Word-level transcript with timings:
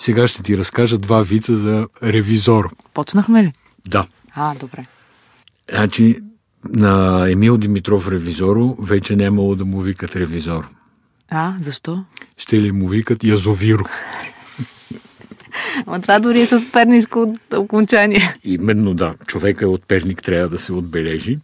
Сега 0.00 0.26
ще 0.26 0.42
ти 0.42 0.58
разкажа 0.58 0.98
два 0.98 1.22
вица 1.22 1.56
за 1.56 1.88
ревизор. 2.02 2.70
Почнахме 2.94 3.44
ли? 3.44 3.52
Да. 3.88 4.06
А, 4.34 4.54
добре. 4.54 4.86
Значи, 5.70 6.16
на 6.68 7.24
Емил 7.30 7.56
Димитров 7.56 8.08
ревизоро 8.08 8.76
вече 8.78 9.16
нямало 9.16 9.54
да 9.54 9.64
му 9.64 9.80
викат 9.80 10.16
ревизор. 10.16 10.68
А, 11.30 11.54
защо? 11.60 12.04
Ще 12.36 12.60
ли 12.60 12.72
му 12.72 12.88
викат 12.88 13.24
Язовиро? 13.24 13.84
Ама 15.86 16.00
това 16.00 16.18
дори 16.18 16.40
е 16.40 16.46
с 16.46 16.66
пернишко 16.72 17.34
окончание. 17.56 18.36
Именно 18.44 18.94
да. 18.94 19.14
Човека 19.26 19.64
е 19.64 19.68
от 19.68 19.86
Перник, 19.86 20.22
трябва 20.22 20.48
да 20.48 20.58
се 20.58 20.72
отбележи. 20.72 21.38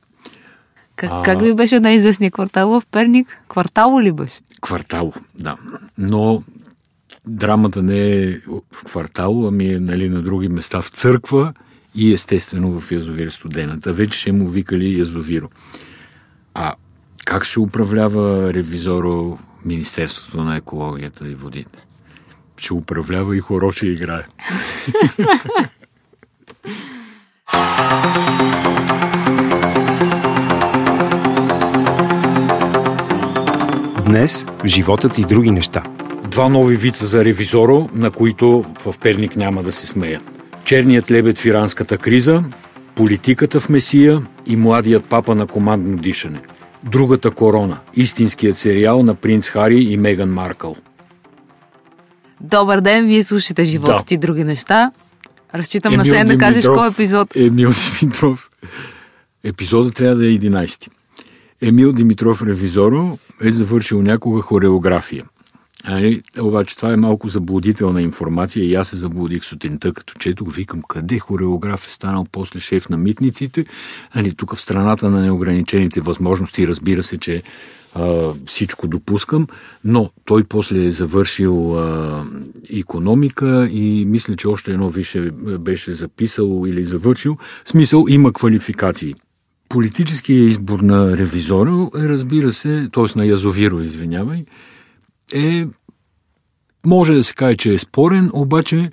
Как, 0.97 1.11
а... 1.13 1.23
как 1.23 1.41
ви 1.41 1.55
беше 1.55 1.81
най-известният 1.81 2.35
квартал 2.35 2.71
в 2.71 2.83
Перник? 2.91 3.43
Квартало 3.49 4.01
ли 4.01 4.13
беше? 4.13 4.41
Квартал, 4.61 5.13
да. 5.35 5.57
Но 5.99 6.43
драмата 7.29 7.83
не 7.83 8.23
е 8.23 8.39
в 8.73 8.85
квартал, 8.85 9.49
ами 9.49 9.73
е 9.73 9.81
нали, 9.81 10.09
на 10.09 10.23
други 10.23 10.49
места 10.49 10.83
в 10.83 10.89
църква 10.89 11.53
и 11.95 12.13
естествено 12.13 12.81
в 12.81 12.93
язовир 12.93 13.31
студената. 13.31 13.93
Вече 13.93 14.19
ще 14.19 14.33
му 14.33 14.49
викали 14.49 14.99
язовиро. 14.99 15.49
А 16.55 16.75
как 17.25 17.45
ще 17.45 17.61
управлява 17.61 18.55
ревизоро 18.55 19.39
Министерството 19.65 20.45
на 20.45 20.57
екологията 20.57 21.29
и 21.29 21.35
водите? 21.35 21.79
Ще 22.57 22.75
управлява 22.75 23.37
и 23.37 23.41
хоро 23.41 23.73
ще 23.73 23.87
играе. 23.87 24.27
Днес 34.07 34.47
в 34.65 34.67
животът 34.67 35.19
и 35.19 35.25
други 35.25 35.51
неща. 35.51 35.96
Два 36.37 36.49
нови 36.49 36.77
вица 36.77 37.07
за 37.07 37.25
ревизоро, 37.25 37.89
на 37.95 38.11
които 38.11 38.65
в 38.79 38.95
Перник 38.99 39.37
няма 39.37 39.63
да 39.63 39.73
се 39.73 39.87
смеят. 39.87 40.23
Черният 40.65 41.11
лебед 41.11 41.39
в 41.39 41.47
иранската 41.47 41.99
криза, 41.99 42.45
политиката 42.95 43.61
в 43.61 43.69
Месия 43.69 44.23
и 44.47 44.57
младият 44.57 45.05
папа 45.05 45.35
на 45.35 45.47
командно 45.47 45.97
дишане. 45.97 46.41
Другата 46.85 47.31
корона, 47.31 47.79
истинският 47.95 48.57
сериал 48.57 49.03
на 49.03 49.15
принц 49.15 49.49
Хари 49.49 49.81
и 49.81 49.97
Меган 49.97 50.33
Маркъл. 50.33 50.77
Добър 52.41 52.81
ден, 52.81 53.07
вие 53.07 53.25
слушате 53.25 53.65
животът 53.65 54.07
Да. 54.09 54.15
и 54.15 54.19
други 54.19 54.45
неща. 54.45 54.93
Разчитам 55.55 55.95
на 55.95 56.03
Емил 56.03 56.15
Сен 56.15 56.27
да 56.27 56.39
кажеш 56.39 56.67
кой 56.67 56.89
епизод. 56.89 57.37
Емил 57.37 57.71
Димитров. 58.01 58.51
Епизодът 59.45 59.95
трябва 59.95 60.17
да 60.17 60.27
е 60.27 60.31
11. 60.31 60.89
Емил 61.63 61.93
Димитров 61.93 62.43
Ревизоро 62.43 63.19
е 63.43 63.51
завършил 63.51 64.03
някога 64.03 64.41
хореография. 64.43 65.25
Али, 65.89 66.23
обаче 66.39 66.77
това 66.77 66.93
е 66.93 66.97
малко 66.97 67.29
заблудителна 67.29 68.03
информация 68.03 68.65
и 68.65 68.75
аз 68.75 68.89
се 68.89 68.97
заблудих 68.97 69.45
сутринта, 69.45 69.93
като 69.93 70.15
четох, 70.19 70.55
викам, 70.55 70.83
къде 70.89 71.19
хореограф 71.19 71.87
е 71.87 71.91
станал 71.91 72.27
после 72.33 72.61
шеф 72.61 72.89
на 72.89 72.97
митниците. 72.97 73.67
Али, 74.13 74.35
тук 74.35 74.55
в 74.55 74.61
страната 74.61 75.11
на 75.11 75.21
неограничените 75.21 76.01
възможности, 76.01 76.69
разбира 76.69 77.03
се, 77.03 77.19
че 77.19 77.43
а, 77.95 78.33
всичко 78.47 78.89
допускам, 78.89 79.47
но 79.85 80.11
той 80.25 80.45
после 80.45 80.85
е 80.85 80.91
завършил 80.91 81.79
а, 81.79 82.25
економика 82.71 83.69
и 83.73 84.05
мисля, 84.07 84.37
че 84.37 84.49
още 84.49 84.71
едно 84.71 84.91
више 84.91 85.31
беше 85.61 85.93
записал 85.93 86.65
или 86.67 86.85
завършил. 86.85 87.37
В 87.65 87.69
смисъл 87.69 88.07
има 88.09 88.33
квалификации. 88.33 89.15
Политическия 89.69 90.45
избор 90.45 90.81
на 90.81 91.17
ревизора 91.17 91.89
е, 91.97 92.09
разбира 92.09 92.51
се, 92.51 92.89
т.е. 92.93 93.19
на 93.19 93.27
Язовиро, 93.27 93.81
извинявай, 93.81 94.45
е, 95.35 95.67
може 96.87 97.15
да 97.15 97.23
се 97.23 97.35
каже, 97.35 97.57
че 97.57 97.75
е 97.75 97.79
спорен, 97.79 98.31
обаче 98.33 98.91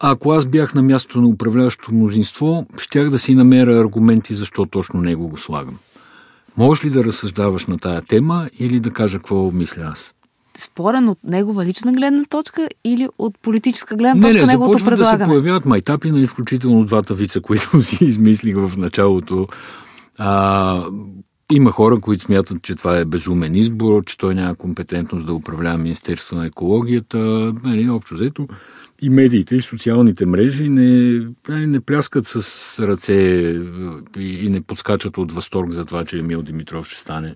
ако 0.00 0.32
аз 0.32 0.46
бях 0.46 0.74
на 0.74 0.82
мястото 0.82 1.20
на 1.20 1.28
управляващото 1.28 1.94
мнозинство, 1.94 2.66
щях 2.78 3.10
да 3.10 3.18
си 3.18 3.34
намеря 3.34 3.80
аргументи 3.80 4.34
защо 4.34 4.66
точно 4.66 5.00
него 5.00 5.28
го 5.28 5.36
слагам. 5.36 5.78
Можеш 6.56 6.84
ли 6.84 6.90
да 6.90 7.04
разсъждаваш 7.04 7.66
на 7.66 7.78
тая 7.78 8.02
тема 8.02 8.48
или 8.58 8.80
да 8.80 8.90
кажа 8.90 9.18
какво 9.18 9.50
мисля 9.50 9.82
аз? 9.92 10.14
Спорен 10.58 11.08
от 11.08 11.18
негова 11.24 11.64
лична 11.64 11.92
гледна 11.92 12.24
точка 12.24 12.68
или 12.84 13.08
от 13.18 13.38
политическа 13.42 13.96
гледна 13.96 14.14
Не, 14.14 14.20
точка 14.22 14.46
не, 14.46 14.52
неговото 14.52 14.78
започват 14.78 14.98
да 14.98 15.04
се 15.04 15.10
предлагане? 15.10 15.32
появяват 15.32 15.64
майтапи, 15.64 16.10
нали, 16.10 16.26
включително 16.26 16.84
двата 16.84 17.14
вица, 17.14 17.40
които 17.40 17.82
си 17.82 18.04
измислих 18.04 18.56
в 18.56 18.76
началото. 18.76 19.48
А, 20.18 20.82
има 21.52 21.70
хора, 21.70 22.00
които 22.00 22.24
смятат, 22.24 22.62
че 22.62 22.74
това 22.74 22.96
е 22.96 23.04
безумен 23.04 23.54
избор, 23.54 24.04
че 24.04 24.18
той 24.18 24.34
няма 24.34 24.54
компетентност 24.54 25.26
да 25.26 25.34
управлява 25.34 25.78
Министерство 25.78 26.36
на 26.36 26.46
екологията. 26.46 27.18
Нали, 27.64 27.90
общо 27.90 28.14
взето 28.14 28.48
и 29.02 29.10
медиите, 29.10 29.56
и 29.56 29.62
социалните 29.62 30.26
мрежи 30.26 30.68
не, 30.68 31.20
нали, 31.48 31.66
не 31.66 31.80
пляскат 31.80 32.26
с 32.26 32.78
ръце 32.78 33.14
и, 34.18 34.46
и 34.46 34.50
не 34.50 34.60
подскачат 34.60 35.18
от 35.18 35.32
възторг 35.32 35.70
за 35.70 35.84
това, 35.84 36.04
че 36.04 36.18
Емил 36.18 36.42
Димитров 36.42 36.88
ще 36.88 37.00
стане, 37.00 37.34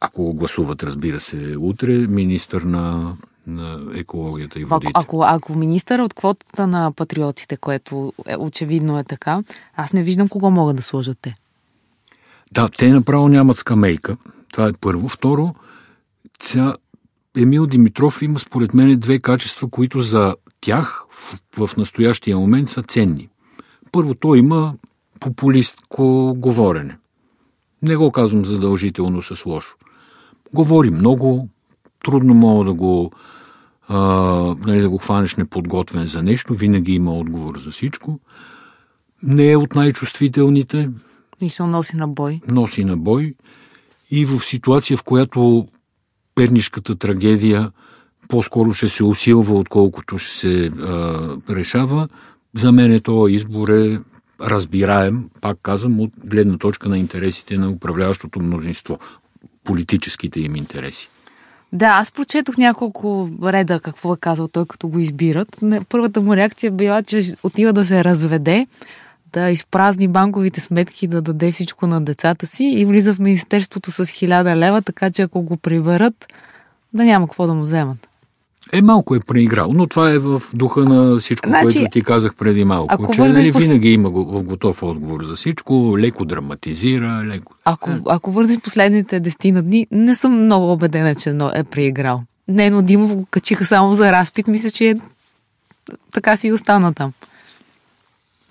ако 0.00 0.22
го 0.22 0.34
гласуват, 0.34 0.82
разбира 0.82 1.20
се, 1.20 1.56
утре, 1.58 1.92
министър 1.92 2.62
на, 2.62 3.16
на 3.46 3.80
екологията 3.94 4.60
и 4.60 4.64
водите. 4.64 4.92
ако, 4.94 5.22
ако 5.26 5.54
министър 5.54 5.98
е 5.98 6.02
от 6.02 6.14
квотата 6.14 6.66
на 6.66 6.92
патриотите, 6.92 7.56
което 7.56 8.12
е, 8.26 8.36
очевидно 8.36 8.98
е 8.98 9.04
така, 9.04 9.42
аз 9.76 9.92
не 9.92 10.02
виждам 10.02 10.28
кого 10.28 10.50
могат 10.50 10.76
да 10.76 10.82
сложат 10.82 11.18
те. 11.22 11.34
Да, 12.52 12.68
те 12.68 12.92
направо 12.92 13.28
нямат 13.28 13.56
скамейка. 13.56 14.16
Това 14.52 14.68
е 14.68 14.72
първо. 14.80 15.08
Второ, 15.08 15.54
ця... 16.38 16.74
Емил 17.36 17.66
Димитров 17.66 18.22
има 18.22 18.38
според 18.38 18.74
мен 18.74 18.98
две 18.98 19.18
качества, 19.18 19.70
които 19.70 20.00
за 20.00 20.34
тях 20.60 21.04
в, 21.10 21.40
в 21.66 21.76
настоящия 21.76 22.36
момент 22.36 22.68
са 22.68 22.82
ценни. 22.82 23.28
Първо, 23.92 24.14
той 24.14 24.38
има 24.38 24.74
популистко 25.20 26.34
говорене. 26.38 26.96
Не 27.82 27.96
го 27.96 28.10
казвам 28.10 28.44
задължително 28.44 29.22
с 29.22 29.46
лошо. 29.46 29.76
Говори 30.54 30.90
много, 30.90 31.48
трудно 32.04 32.34
мога 32.34 32.64
да 32.64 32.72
го, 32.72 33.12
а, 33.88 33.98
нали, 34.66 34.80
да 34.80 34.90
го 34.90 34.98
хванеш 34.98 35.36
неподготвен 35.36 36.06
за 36.06 36.22
нещо, 36.22 36.54
винаги 36.54 36.92
има 36.92 37.18
отговор 37.18 37.58
за 37.58 37.70
всичко. 37.70 38.20
Не 39.22 39.50
е 39.50 39.56
от 39.56 39.74
най-чувствителните, 39.74 40.90
Се 41.48 41.62
носи 41.62 41.96
на 41.96 42.08
бой. 42.08 42.40
носи 42.48 42.84
на 42.84 42.96
бой 42.96 43.34
и 44.10 44.24
в 44.24 44.40
ситуация, 44.40 44.96
в 44.96 45.02
която 45.02 45.68
пернишката 46.34 46.96
трагедия 46.96 47.70
по-скоро 48.28 48.72
ще 48.72 48.88
се 48.88 49.04
усилва, 49.04 49.54
отколкото 49.54 50.18
ще 50.18 50.36
се 50.36 50.66
а, 50.66 51.36
решава, 51.50 52.08
за 52.54 52.72
мен 52.72 53.00
този 53.00 53.34
избор 53.34 53.68
е 53.68 54.00
разбираем, 54.40 55.24
пак 55.40 55.58
казвам, 55.62 56.00
от 56.00 56.10
гледна 56.24 56.58
точка 56.58 56.88
на 56.88 56.98
интересите 56.98 57.58
на 57.58 57.70
управляващото 57.70 58.40
мнозинство, 58.40 58.98
политическите 59.64 60.40
им 60.40 60.56
интереси. 60.56 61.08
Да, 61.72 61.86
аз 61.86 62.12
прочетох 62.12 62.56
няколко 62.56 63.30
реда 63.44 63.80
какво 63.80 64.14
е 64.14 64.16
казал 64.20 64.48
той, 64.48 64.66
като 64.66 64.88
го 64.88 64.98
избират. 64.98 65.56
Първата 65.88 66.20
му 66.20 66.36
реакция 66.36 66.70
била, 66.70 67.02
че 67.02 67.22
отива 67.42 67.72
да 67.72 67.84
се 67.84 68.04
разведе, 68.04 68.66
да 69.32 69.50
изпразни 69.50 70.08
банковите 70.08 70.60
сметки, 70.60 71.06
да 71.06 71.22
даде 71.22 71.52
всичко 71.52 71.86
на 71.86 72.00
децата 72.00 72.46
си 72.46 72.64
и 72.64 72.84
влиза 72.84 73.14
в 73.14 73.18
Министерството 73.18 73.90
с 73.90 74.06
хиляда 74.06 74.56
лева, 74.56 74.82
така 74.82 75.10
че 75.10 75.22
ако 75.22 75.42
го 75.42 75.56
приберат, 75.56 76.26
да 76.92 77.04
няма 77.04 77.26
какво 77.28 77.46
да 77.46 77.54
му 77.54 77.62
вземат. 77.62 78.08
Е, 78.72 78.82
малко 78.82 79.14
е 79.14 79.20
преиграл, 79.20 79.72
но 79.72 79.86
това 79.86 80.10
е 80.10 80.18
в 80.18 80.42
духа 80.54 80.80
на 80.80 81.18
всичко, 81.18 81.48
Значи, 81.48 81.62
което 81.62 81.92
ти 81.92 82.02
казах 82.02 82.34
преди 82.36 82.64
малко. 82.64 82.94
ако 82.94 83.14
че 83.14 83.20
нали, 83.20 83.50
винаги 83.50 83.92
има 83.92 84.10
го- 84.10 84.42
готов 84.42 84.82
отговор 84.82 85.24
за 85.24 85.36
всичко, 85.36 85.98
леко 85.98 86.24
драматизира, 86.24 87.22
леко... 87.24 87.54
Ако, 87.64 87.90
ако 88.08 88.30
върнеш 88.32 88.60
последните 88.60 89.20
десетина 89.20 89.62
дни, 89.62 89.86
не 89.90 90.16
съм 90.16 90.44
много 90.44 90.72
убедена, 90.72 91.14
че 91.14 91.32
но 91.32 91.50
е 91.54 91.64
преиграл. 91.64 92.22
Нено 92.48 92.82
Димов 92.82 93.14
го 93.14 93.26
качиха 93.30 93.64
само 93.64 93.94
за 93.94 94.12
разпит, 94.12 94.46
мисля, 94.46 94.70
че 94.70 94.90
е... 94.90 94.96
така 96.12 96.36
си 96.36 96.48
и 96.48 96.52
остана 96.52 96.94
там. 96.94 97.12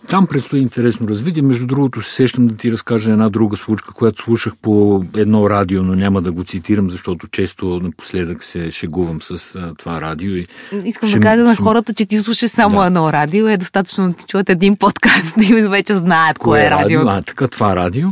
Там 0.07 0.27
предстои 0.27 0.59
интересно 0.59 1.07
развитие. 1.07 1.41
Между 1.41 1.65
другото, 1.65 2.01
се 2.01 2.13
сещам 2.13 2.47
да 2.47 2.55
ти 2.55 2.71
разкажа 2.71 3.11
една 3.11 3.29
друга 3.29 3.57
случка, 3.57 3.93
която 3.93 4.21
слушах 4.21 4.53
по 4.61 5.03
едно 5.15 5.49
радио, 5.49 5.83
но 5.83 5.95
няма 5.95 6.21
да 6.21 6.31
го 6.31 6.43
цитирам, 6.43 6.89
защото 6.89 7.27
често 7.27 7.79
напоследък 7.83 8.43
се 8.43 8.71
шегувам 8.71 9.21
с 9.21 9.31
а, 9.55 9.73
това 9.77 10.01
радио. 10.01 10.35
И 10.35 10.47
Искам 10.85 11.09
ще- 11.09 11.19
да 11.19 11.23
кажа 11.23 11.43
на 11.43 11.55
хората, 11.55 11.93
че 11.93 12.05
ти 12.05 12.17
слушаш 12.17 12.49
само 12.49 12.79
Да. 12.79 12.85
едно 12.85 13.13
радио. 13.13 13.47
Е 13.47 13.57
достатъчно 13.57 14.07
да 14.07 14.13
ти 14.13 14.25
чуят 14.25 14.49
един 14.49 14.75
подкаст 14.75 15.33
и 15.41 15.53
вече 15.53 15.95
знаят 15.95 16.37
кое 16.39 16.61
е 16.61 16.69
радио. 16.69 17.01
А, 17.01 17.21
така, 17.21 17.47
това 17.47 17.75
радио. 17.75 18.07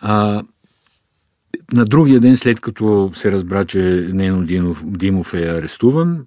А, 0.00 0.42
на 1.72 1.84
другия 1.84 2.20
ден, 2.20 2.36
след 2.36 2.60
като 2.60 3.10
се 3.14 3.32
разбра, 3.32 3.64
че 3.64 3.78
Нено 4.12 4.42
Димов, 4.42 4.82
Димов 4.86 5.34
е 5.34 5.48
арестуван, 5.48 6.18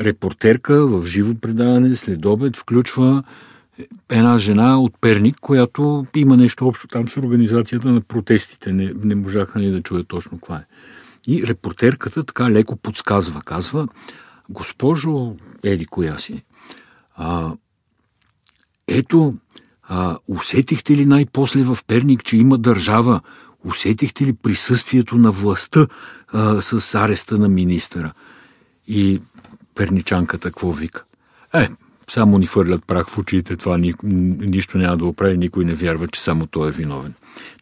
репортерка 0.00 0.86
в 0.86 1.06
живо 1.06 1.34
предаване 1.34 1.96
след 1.96 2.26
обед 2.26 2.56
включва 2.56 3.22
една 4.10 4.38
жена 4.38 4.80
от 4.80 4.94
Перник, 5.00 5.36
която 5.40 6.06
има 6.16 6.36
нещо 6.36 6.68
общо 6.68 6.88
там 6.88 7.08
с 7.08 7.16
организацията 7.16 7.88
на 7.88 8.00
протестите. 8.00 8.72
Не, 8.72 8.92
не 9.04 9.14
можаха 9.14 9.58
ни 9.58 9.70
да 9.70 9.82
чуят 9.82 10.08
точно 10.08 10.38
това 10.38 10.56
е. 10.56 10.64
И 11.28 11.46
репортерката 11.46 12.24
така 12.24 12.50
леко 12.50 12.76
подсказва. 12.76 13.40
Казва, 13.42 13.88
госпожо, 14.48 15.36
еди 15.62 15.86
коя 15.86 16.18
си. 16.18 16.44
А, 17.16 17.52
ето, 18.88 19.34
а, 19.82 20.18
усетихте 20.28 20.96
ли 20.96 21.06
най-после 21.06 21.62
в 21.62 21.78
Перник, 21.86 22.24
че 22.24 22.36
има 22.36 22.58
държава? 22.58 23.20
Усетихте 23.64 24.26
ли 24.26 24.32
присъствието 24.32 25.16
на 25.16 25.30
властта 25.30 25.86
а, 26.28 26.60
с 26.60 26.94
ареста 26.94 27.38
на 27.38 27.48
министъра? 27.48 28.12
И 28.86 29.20
перничанката 29.74 30.48
какво 30.48 30.72
вика? 30.72 31.04
Е, 31.54 31.68
само 32.10 32.38
ни 32.38 32.46
фърлят 32.46 32.84
прах 32.86 33.08
в 33.08 33.18
очите, 33.18 33.56
това 33.56 33.78
ни, 33.78 33.94
нищо 34.02 34.78
няма 34.78 34.96
да 34.96 35.06
оправи, 35.06 35.36
никой 35.36 35.64
не 35.64 35.74
вярва, 35.74 36.08
че 36.08 36.22
само 36.22 36.46
той 36.46 36.68
е 36.68 36.72
виновен. 36.72 37.14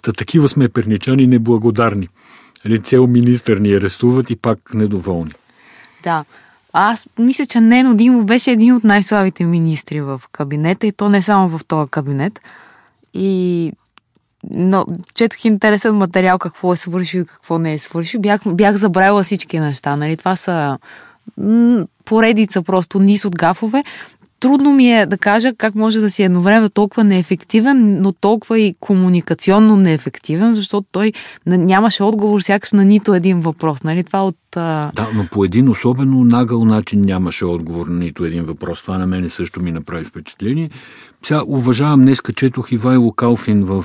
Та 0.02 0.12
такива 0.12 0.48
сме 0.48 0.68
перничани 0.68 1.26
неблагодарни. 1.26 2.08
Ли 2.66 2.82
цел 2.82 3.06
министър 3.06 3.56
ни 3.56 3.72
арестуват 3.72 4.30
и 4.30 4.36
пак 4.36 4.74
недоволни. 4.74 5.32
Да. 6.02 6.24
Аз 6.72 7.08
мисля, 7.18 7.46
че 7.46 7.60
Нено 7.60 7.94
Димов 7.94 8.24
беше 8.24 8.50
един 8.50 8.74
от 8.74 8.84
най-слабите 8.84 9.44
министри 9.44 10.00
в 10.00 10.22
кабинета 10.32 10.86
и 10.86 10.92
то 10.92 11.08
не 11.08 11.22
само 11.22 11.58
в 11.58 11.64
този 11.64 11.90
кабинет. 11.90 12.40
И 13.14 13.72
но 14.50 14.86
четох 15.14 15.44
интересен 15.44 15.94
материал 15.94 16.38
какво 16.38 16.72
е 16.72 16.76
свършил 16.76 17.20
и 17.20 17.26
какво 17.26 17.58
не 17.58 17.74
е 17.74 17.78
свършил. 17.78 18.20
Бях, 18.20 18.40
бях 18.46 18.76
забравила 18.76 19.22
всички 19.22 19.60
неща. 19.60 19.96
Нали? 19.96 20.16
Това 20.16 20.36
са 20.36 20.78
поредица 22.04 22.62
просто 22.62 23.00
низ 23.00 23.24
от 23.24 23.36
гафове, 23.36 23.84
трудно 24.40 24.72
ми 24.72 24.92
е 24.92 25.06
да 25.06 25.18
кажа 25.18 25.54
как 25.54 25.74
може 25.74 26.00
да 26.00 26.10
си 26.10 26.22
едновременно 26.22 26.68
толкова 26.68 27.04
неефективен, 27.04 28.02
но 28.02 28.12
толкова 28.12 28.58
и 28.58 28.74
комуникационно 28.80 29.76
неефективен, 29.76 30.52
защото 30.52 30.86
той 30.92 31.12
нямаше 31.46 32.02
отговор 32.02 32.40
сякаш 32.40 32.72
на 32.72 32.84
нито 32.84 33.14
един 33.14 33.40
въпрос. 33.40 33.82
Нали? 33.82 34.04
Това 34.04 34.24
от. 34.24 34.36
Да, 34.52 35.08
но 35.14 35.26
по 35.32 35.44
един 35.44 35.68
особено 35.68 36.24
нагъл 36.24 36.64
начин 36.64 37.00
нямаше 37.00 37.44
отговор 37.44 37.86
на 37.86 37.98
нито 37.98 38.24
един 38.24 38.44
въпрос. 38.44 38.82
Това 38.82 38.98
на 38.98 39.06
мене 39.06 39.28
също 39.28 39.62
ми 39.62 39.72
направи 39.72 40.04
впечатление. 40.04 40.70
Сега 41.24 41.42
уважавам, 41.46 42.00
днеска 42.00 42.32
четох 42.32 42.72
Ивайло 42.72 43.12
Калфин 43.12 43.64
в 43.64 43.84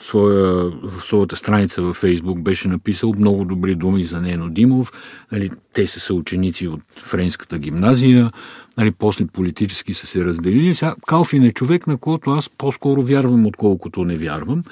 своя, 0.00 0.70
в 0.82 1.00
своята 1.00 1.36
страница 1.36 1.82
във 1.82 1.96
Фейсбук 1.96 2.42
беше 2.42 2.68
написал 2.68 3.12
много 3.18 3.44
добри 3.44 3.74
думи 3.74 4.04
за 4.04 4.20
Нено 4.20 4.50
Димов. 4.50 4.92
Нали, 5.32 5.50
те 5.72 5.86
са 5.86 6.00
съученици 6.00 6.68
от 6.68 6.80
Френската 6.98 7.58
гимназия, 7.58 8.32
нали, 8.78 8.90
после 8.90 9.26
политически 9.26 9.94
са 9.94 10.06
се 10.06 10.24
разделили. 10.24 10.74
Сега, 10.74 10.94
Калфин 11.06 11.42
е 11.42 11.52
човек, 11.52 11.86
на 11.86 11.98
който 11.98 12.30
аз 12.30 12.48
по-скоро 12.48 13.02
вярвам, 13.02 13.46
отколкото 13.46 14.04
не 14.04 14.16
вярвам, 14.16 14.64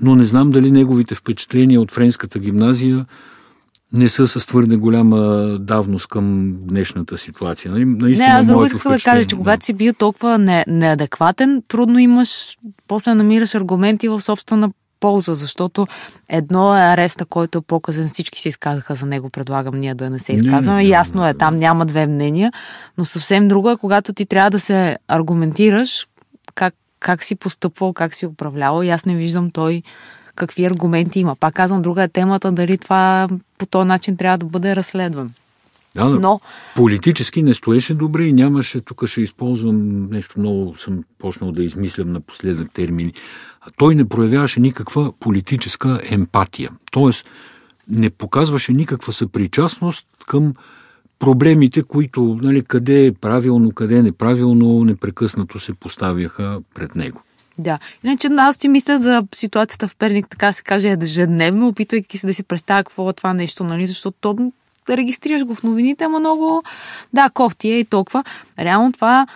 но 0.00 0.14
не 0.14 0.24
знам 0.24 0.50
дали 0.50 0.70
неговите 0.70 1.14
впечатления 1.14 1.80
от 1.80 1.90
Френската 1.90 2.38
гимназия 2.38 3.06
не 3.92 4.08
са 4.08 4.26
с 4.26 4.46
твърде 4.46 4.76
голяма 4.76 5.18
давност 5.60 6.06
към 6.06 6.54
днешната 6.60 7.18
ситуация. 7.18 7.70
Нали? 7.70 7.84
Наистина, 7.84 8.28
не, 8.28 8.34
аз 8.34 8.46
друго 8.46 8.64
исках 8.64 8.92
да 8.92 8.98
кажа, 8.98 9.24
че 9.24 9.36
когато 9.36 9.64
си 9.64 9.72
бил 9.72 9.92
толкова 9.92 10.38
не, 10.38 10.64
неадекватен, 10.68 11.62
трудно 11.68 11.98
имаш, 11.98 12.58
после 12.88 13.14
намираш 13.14 13.54
аргументи 13.54 14.08
в 14.08 14.20
собствена 14.20 14.70
полза, 15.00 15.34
защото 15.34 15.86
едно 16.28 16.76
е 16.76 16.80
ареста, 16.80 17.24
който 17.24 17.58
е 17.58 17.62
показан, 17.62 18.08
всички 18.08 18.40
се 18.40 18.48
изказаха 18.48 18.94
за 18.94 19.06
него, 19.06 19.30
предлагам 19.30 19.78
ние 19.78 19.94
да 19.94 20.10
не 20.10 20.18
се 20.18 20.32
изказваме. 20.32 20.76
Не, 20.76 20.82
не, 20.82 20.88
Ясно 20.88 21.26
е, 21.26 21.34
там 21.34 21.56
няма 21.56 21.86
две 21.86 22.06
мнения, 22.06 22.52
но 22.98 23.04
съвсем 23.04 23.48
друго 23.48 23.70
е, 23.70 23.76
когато 23.76 24.12
ти 24.12 24.26
трябва 24.26 24.50
да 24.50 24.60
се 24.60 24.98
аргументираш 25.08 26.06
как, 26.54 26.74
как 27.00 27.24
си 27.24 27.34
постъпвал, 27.34 27.92
как 27.92 28.14
си 28.14 28.26
управлявал 28.26 28.82
и 28.82 28.90
аз 28.90 29.04
не 29.04 29.14
виждам 29.14 29.50
той 29.50 29.82
какви 30.34 30.64
аргументи 30.64 31.20
има. 31.20 31.36
Пак 31.36 31.54
казвам, 31.54 31.82
друга 31.82 32.02
е 32.02 32.08
темата, 32.08 32.52
дали 32.52 32.78
това 32.78 33.28
по 33.58 33.66
този 33.66 33.88
начин 33.88 34.16
трябва 34.16 34.38
да 34.38 34.46
бъде 34.46 34.76
разследван. 34.76 35.30
Да, 35.94 36.04
но 36.04 36.40
политически 36.76 37.42
не 37.42 37.54
стоеше 37.54 37.94
добре 37.94 38.24
и 38.24 38.32
нямаше, 38.32 38.80
тук 38.80 39.06
ще 39.06 39.20
използвам 39.20 40.08
нещо 40.10 40.40
много, 40.40 40.76
съм 40.76 41.04
почнал 41.18 41.52
да 41.52 41.64
измислям 41.64 42.12
напоследък 42.12 42.72
термини. 42.72 43.12
Той 43.76 43.94
не 43.94 44.08
проявяваше 44.08 44.60
никаква 44.60 45.12
политическа 45.20 46.00
емпатия. 46.04 46.70
Тоест, 46.90 47.26
не 47.88 48.10
показваше 48.10 48.72
никаква 48.72 49.12
съпричастност 49.12 50.06
към 50.26 50.54
проблемите, 51.18 51.82
които, 51.82 52.38
нали, 52.42 52.62
къде 52.62 53.06
е 53.06 53.12
правилно, 53.12 53.70
къде 53.70 53.96
е 53.96 54.02
неправилно, 54.02 54.84
непрекъснато 54.84 55.58
се 55.58 55.74
поставяха 55.74 56.60
пред 56.74 56.94
него. 56.94 57.22
Да. 57.58 57.78
Иначе 58.04 58.28
аз 58.38 58.56
си 58.56 58.68
мисля 58.68 58.98
за 58.98 59.22
ситуацията 59.34 59.88
в 59.88 59.96
Перник, 59.96 60.28
така 60.28 60.52
се 60.52 60.62
каже, 60.62 60.96
ежедневно, 61.02 61.68
опитвайки 61.68 62.18
се 62.18 62.26
да 62.26 62.34
си 62.34 62.42
представя 62.42 62.84
какво 62.84 63.10
е 63.10 63.12
това 63.12 63.32
нещо, 63.32 63.64
нали, 63.64 63.86
защото 63.86 64.18
да 64.86 64.96
регистрираш 64.96 65.44
го 65.44 65.54
в 65.54 65.62
новините, 65.62 66.04
ама 66.04 66.20
много, 66.20 66.62
да, 67.12 67.30
кофти 67.30 67.70
е 67.70 67.78
и 67.78 67.84
толкова. 67.84 68.24
Реално 68.58 68.92
това 68.92 69.26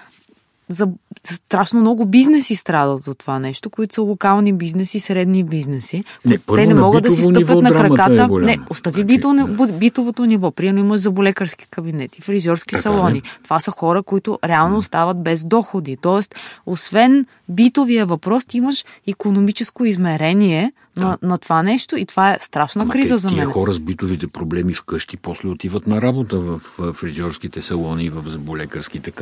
за 0.68 0.88
страшно 1.24 1.80
много 1.80 2.06
бизнеси 2.06 2.56
страдат 2.56 3.06
от 3.06 3.18
това 3.18 3.38
нещо, 3.38 3.70
които 3.70 3.94
са 3.94 4.02
локални 4.02 4.52
бизнеси, 4.52 5.00
средни 5.00 5.44
бизнеси. 5.44 6.04
Не, 6.24 6.38
те 6.38 6.66
не 6.66 6.74
могат 6.74 7.02
да 7.02 7.10
си 7.10 7.22
стъпят 7.22 7.62
на 7.62 7.70
краката. 7.70 8.28
Е 8.32 8.44
не, 8.44 8.58
остави 8.70 9.00
значи, 9.00 9.06
бито, 9.06 9.34
да. 9.34 9.72
битовото 9.72 10.24
ниво. 10.24 10.50
Приемно 10.50 10.80
имаш 10.80 11.00
заболекарски 11.00 11.66
кабинети, 11.68 12.22
фризьорски 12.22 12.74
така, 12.74 12.82
салони. 12.82 13.14
Не? 13.14 13.22
Това 13.44 13.60
са 13.60 13.70
хора, 13.70 14.02
които 14.02 14.38
реално 14.44 14.76
остават 14.76 15.22
без 15.22 15.44
доходи. 15.44 15.96
Тоест, 15.96 16.34
освен 16.66 17.26
битовия 17.48 18.06
въпрос, 18.06 18.44
ти 18.44 18.56
имаш 18.56 18.84
економическо 19.06 19.84
измерение 19.84 20.72
да. 20.96 21.06
на, 21.06 21.18
на 21.22 21.38
това 21.38 21.62
нещо 21.62 21.96
и 21.96 22.06
това 22.06 22.32
е 22.32 22.38
страшна 22.40 22.82
Ама 22.82 22.92
криза 22.92 23.14
те, 23.14 23.18
за 23.18 23.28
мен. 23.28 23.36
Тия 23.36 23.46
хора 23.46 23.72
с 23.72 23.80
битовите 23.80 24.26
проблеми 24.26 24.74
вкъщи 24.74 25.16
после 25.16 25.48
отиват 25.48 25.86
на 25.86 26.02
работа 26.02 26.38
в 26.38 26.58
фризьорските 26.92 27.62
салони, 27.62 28.10
в 28.10 28.24
заболекарските 28.26 29.12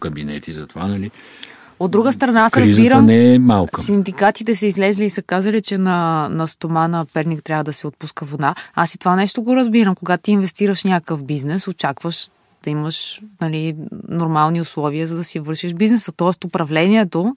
кабинети. 0.00 0.52
Затова, 0.52 0.86
нали? 0.86 1.10
От 1.82 1.90
друга 1.90 2.12
страна, 2.12 2.40
аз 2.40 2.52
Кризата 2.52 2.70
разбирам, 2.70 3.06
не 3.06 3.34
е 3.34 3.38
малка. 3.38 3.82
синдикатите 3.82 4.54
са 4.54 4.66
излезли 4.66 5.04
и 5.04 5.10
са 5.10 5.22
казали, 5.22 5.62
че 5.62 5.78
на, 5.78 6.28
на 6.30 6.48
стомана 6.48 7.06
Перник 7.14 7.44
трябва 7.44 7.64
да 7.64 7.72
се 7.72 7.86
отпуска 7.86 8.24
вода. 8.24 8.54
Аз 8.74 8.94
и 8.94 8.98
това 8.98 9.16
нещо 9.16 9.42
го 9.42 9.56
разбирам. 9.56 9.94
Когато 9.94 10.22
ти 10.22 10.30
инвестираш 10.30 10.84
някакъв 10.84 11.24
бизнес, 11.24 11.68
очакваш 11.68 12.30
да 12.64 12.70
имаш 12.70 13.20
нали, 13.40 13.76
нормални 14.08 14.60
условия, 14.60 15.06
за 15.06 15.16
да 15.16 15.24
си 15.24 15.40
вършиш 15.40 15.74
бизнеса. 15.74 16.12
Тоест 16.12 16.44
управлението 16.44 17.36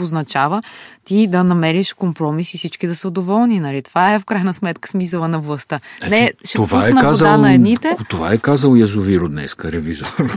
означава 0.00 0.62
ти 1.04 1.26
да 1.26 1.44
намериш 1.44 1.92
компромис 1.92 2.54
и 2.54 2.58
всички 2.58 2.86
да 2.86 2.96
са 2.96 3.10
доволни. 3.10 3.60
Нали? 3.60 3.82
Това 3.82 4.14
е 4.14 4.18
в 4.18 4.24
крайна 4.24 4.54
сметка 4.54 4.88
смисъла 4.88 5.28
на 5.28 5.40
властта. 5.40 5.80
Значи, 5.98 6.14
Не, 6.14 6.32
ще 6.44 6.58
това 6.58 6.88
е 6.88 6.92
казал, 6.92 7.28
вода 7.28 7.36
на 7.42 7.52
едните. 7.52 7.96
Това 8.08 8.32
е 8.32 8.38
казал 8.38 8.74
Язовиро 8.74 9.28
днеска, 9.28 9.72
ревизор. 9.72 10.16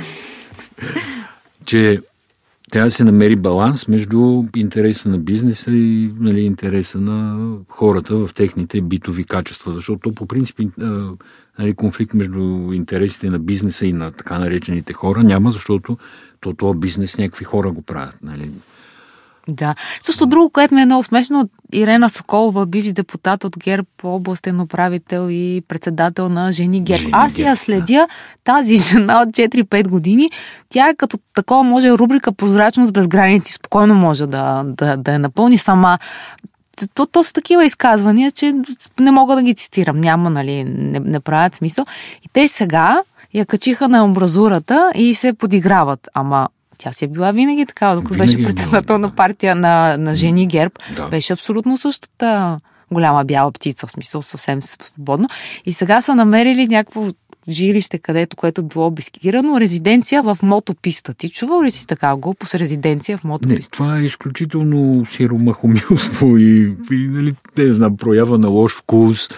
че 1.66 2.02
трябва 2.72 2.88
да 2.88 2.92
се 2.92 3.04
намери 3.04 3.36
баланс 3.36 3.88
между 3.88 4.44
интереса 4.56 5.10
на 5.10 5.18
бизнеса 5.18 5.72
и 5.72 6.12
нали, 6.20 6.42
интереса 6.42 7.02
на 7.02 7.50
хората 7.70 8.16
в 8.16 8.34
техните 8.34 8.82
битови 8.82 9.24
качества, 9.24 9.72
защото 9.72 10.12
по 10.12 10.26
принцип 10.26 10.60
нали, 11.60 11.74
конфликт 11.74 12.14
между 12.14 12.70
интересите 12.74 13.30
на 13.30 13.40
бизнеса 13.40 13.86
и 13.86 13.94
на 13.94 14.12
така 14.12 14.40
наречените 14.40 14.94
хора 14.94 15.24
няма, 15.24 15.52
защото 15.52 15.98
то, 16.40 16.54
това 16.54 16.74
бизнес 16.74 17.18
някакви 17.18 17.46
хора 17.46 17.72
го 17.72 17.82
правят. 17.82 18.16
Нали. 18.24 18.52
Да. 19.50 19.76
Също 20.02 20.26
друго, 20.26 20.50
което 20.50 20.76
ми 20.76 20.82
е 20.82 20.86
много 20.86 21.04
смешно, 21.04 21.50
Ирена 21.74 22.10
Соколова, 22.10 22.66
бивш 22.66 22.92
депутат 22.92 23.44
от 23.44 23.58
ГЕРБ, 23.58 23.88
областен 24.04 24.62
управител 24.62 25.28
и 25.32 25.64
председател 25.68 26.30
на 26.30 26.52
Жени 26.52 26.82
ГЕРБ. 26.82 27.02
Жени 27.02 27.12
Аз 27.16 27.40
я 27.40 27.56
следя 27.56 27.86
да. 27.86 28.08
тази 28.44 28.78
жена 28.78 29.22
от 29.22 29.30
4-5 29.30 29.88
години. 29.88 30.32
Тя 30.70 30.90
е 30.90 30.96
като 30.96 31.18
такова, 31.36 31.64
може 31.64 31.92
рубрика 31.92 32.32
Прозрачност 32.32 32.94
без 32.94 33.08
граници, 33.08 33.54
спокойно 33.54 33.96
може 33.96 34.28
да, 34.28 34.64
да, 34.66 34.98
да 34.98 35.12
я 35.12 35.20
напълни 35.20 35.58
сама. 35.58 36.00
То, 36.94 37.06
то 37.06 37.24
са 37.24 37.34
такива 37.34 37.66
изказвания, 37.66 38.32
че 38.32 38.54
не 39.00 39.12
мога 39.12 39.36
да 39.36 39.44
ги 39.44 39.56
цитирам. 39.56 40.02
Няма, 40.02 40.30
нали, 40.30 40.64
не, 40.64 41.00
не 41.00 41.20
правят 41.20 41.56
смисъл. 41.56 41.86
И 42.24 42.30
те 42.34 42.48
сега 42.48 43.02
я 43.34 43.46
качиха 43.46 43.88
на 43.88 44.00
амбразурата 44.00 44.92
и 44.96 45.14
се 45.14 45.34
подиграват. 45.34 46.08
Ама 46.14 46.48
тя 46.78 46.94
си 46.94 47.06
е 47.06 47.08
била 47.08 47.32
винаги 47.32 47.66
така, 47.66 47.96
докато 47.96 48.14
винаги 48.14 48.36
беше 48.38 48.42
е 48.42 48.44
председател 48.44 48.94
е 48.94 48.98
на 48.98 49.16
партия 49.16 49.56
на, 49.56 49.98
на 49.98 50.16
Жени 50.16 50.48
Герб. 50.48 50.80
Да. 50.96 51.08
Беше 51.08 51.34
абсолютно 51.34 51.78
същата 51.78 52.60
голяма 52.92 53.26
бяла 53.26 53.52
птица, 53.52 53.88
в 53.88 53.92
смисъл 53.92 54.22
съвсем 54.22 54.62
свободно. 54.62 55.28
И 55.66 55.74
сега 55.74 56.02
са 56.02 56.16
намерили 56.16 56.68
някакво 56.68 57.12
жилище, 57.50 57.98
където, 57.98 58.38
което 58.38 58.64
било 58.64 58.88
обискирано, 58.88 59.60
резиденция 59.60 60.24
в 60.24 60.38
мотописта. 60.44 61.14
Ти 61.14 61.30
чувал 61.30 61.64
ли 61.64 61.72
си 61.72 61.88
така 61.88 62.16
с 62.46 62.56
резиденция 62.56 63.18
в 63.18 63.24
мотописта? 63.24 63.54
Не, 63.54 63.70
това 63.72 63.98
е 63.98 64.02
изключително 64.02 65.06
сиромахомилство 65.06 66.38
и, 66.38 66.76
и 66.92 67.08
нали, 67.08 67.36
не 67.58 67.74
знам, 67.74 67.98
проява 67.98 68.38
на 68.38 68.48
лош 68.48 68.76
вкус. 68.76 69.30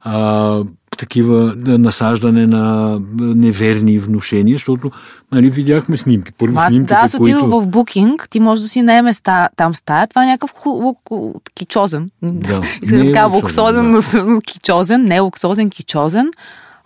А, 0.00 0.62
такива 0.96 1.54
насаждане 1.56 2.46
на 2.46 2.98
неверни 3.18 3.98
внушения, 3.98 4.54
защото 4.54 4.90
нали, 5.32 5.50
видяхме 5.50 5.96
снимки. 5.96 6.32
Първо 6.38 6.58
аз, 6.58 6.72
снимките, 6.72 6.94
да, 6.94 7.00
аз 7.00 7.14
отидох 7.14 7.40
които... 7.40 7.60
в 7.60 7.66
Букинг, 7.66 8.28
ти 8.30 8.40
можеш 8.40 8.62
да 8.62 8.68
си 8.68 8.82
наеме 8.82 9.14
ста, 9.14 9.48
там 9.56 9.74
стая, 9.74 10.06
това 10.06 10.24
е 10.24 10.26
някакъв 10.26 10.50
ху, 10.54 10.94
кичозен. 11.54 12.10
Да, 12.22 12.62
Искам 12.82 13.06
да 13.06 13.12
кажа 13.12 13.26
луксозен, 13.26 13.90
но 13.90 14.40
кичозен, 14.40 15.04
не 15.04 15.20
луксозен, 15.20 15.70
кичозен 15.70 16.30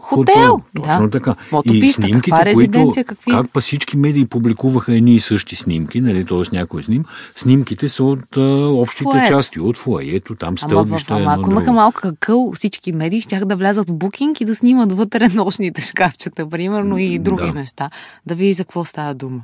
Хотел, 0.04 0.60
Точно 0.76 1.00
да. 1.00 1.10
така. 1.10 1.34
Мотописта, 1.52 2.08
каква 2.10 2.44
резиденция, 2.44 3.04
какви- 3.04 3.30
как 3.30 3.46
па 3.52 3.60
всички 3.60 3.96
медии 3.96 4.26
публикуваха 4.26 4.94
едни 4.96 5.14
и 5.14 5.20
същи 5.20 5.56
снимки, 5.56 6.00
нали, 6.00 6.24
т.е. 6.24 6.42
някой 6.52 6.82
сним, 6.82 7.04
снимките 7.36 7.88
са 7.88 8.04
от 8.04 8.36
а, 8.36 8.40
общите 8.68 9.02
Фоайето. 9.04 9.28
части, 9.28 9.60
от 9.60 9.76
фуаето, 9.76 10.34
там 10.34 10.58
стълбища, 10.58 11.14
ама 11.14 11.36
ако 11.38 11.50
имаха 11.50 11.72
малко 11.72 12.00
какъл, 12.00 12.52
всички 12.52 12.92
медии 12.92 13.20
щяха 13.20 13.46
да 13.46 13.56
влязат 13.56 13.88
в 13.88 13.94
букинг 13.94 14.40
и 14.40 14.44
да 14.44 14.54
снимат 14.54 14.92
вътре 14.92 15.28
нощните 15.28 15.80
шкафчета, 15.80 16.48
примерно, 16.48 16.98
и 16.98 17.18
други 17.18 17.42
Да. 17.42 17.52
неща. 17.52 17.90
Да 18.26 18.34
види 18.34 18.52
за 18.52 18.64
какво 18.64 18.84
става 18.84 19.14
дума. 19.14 19.40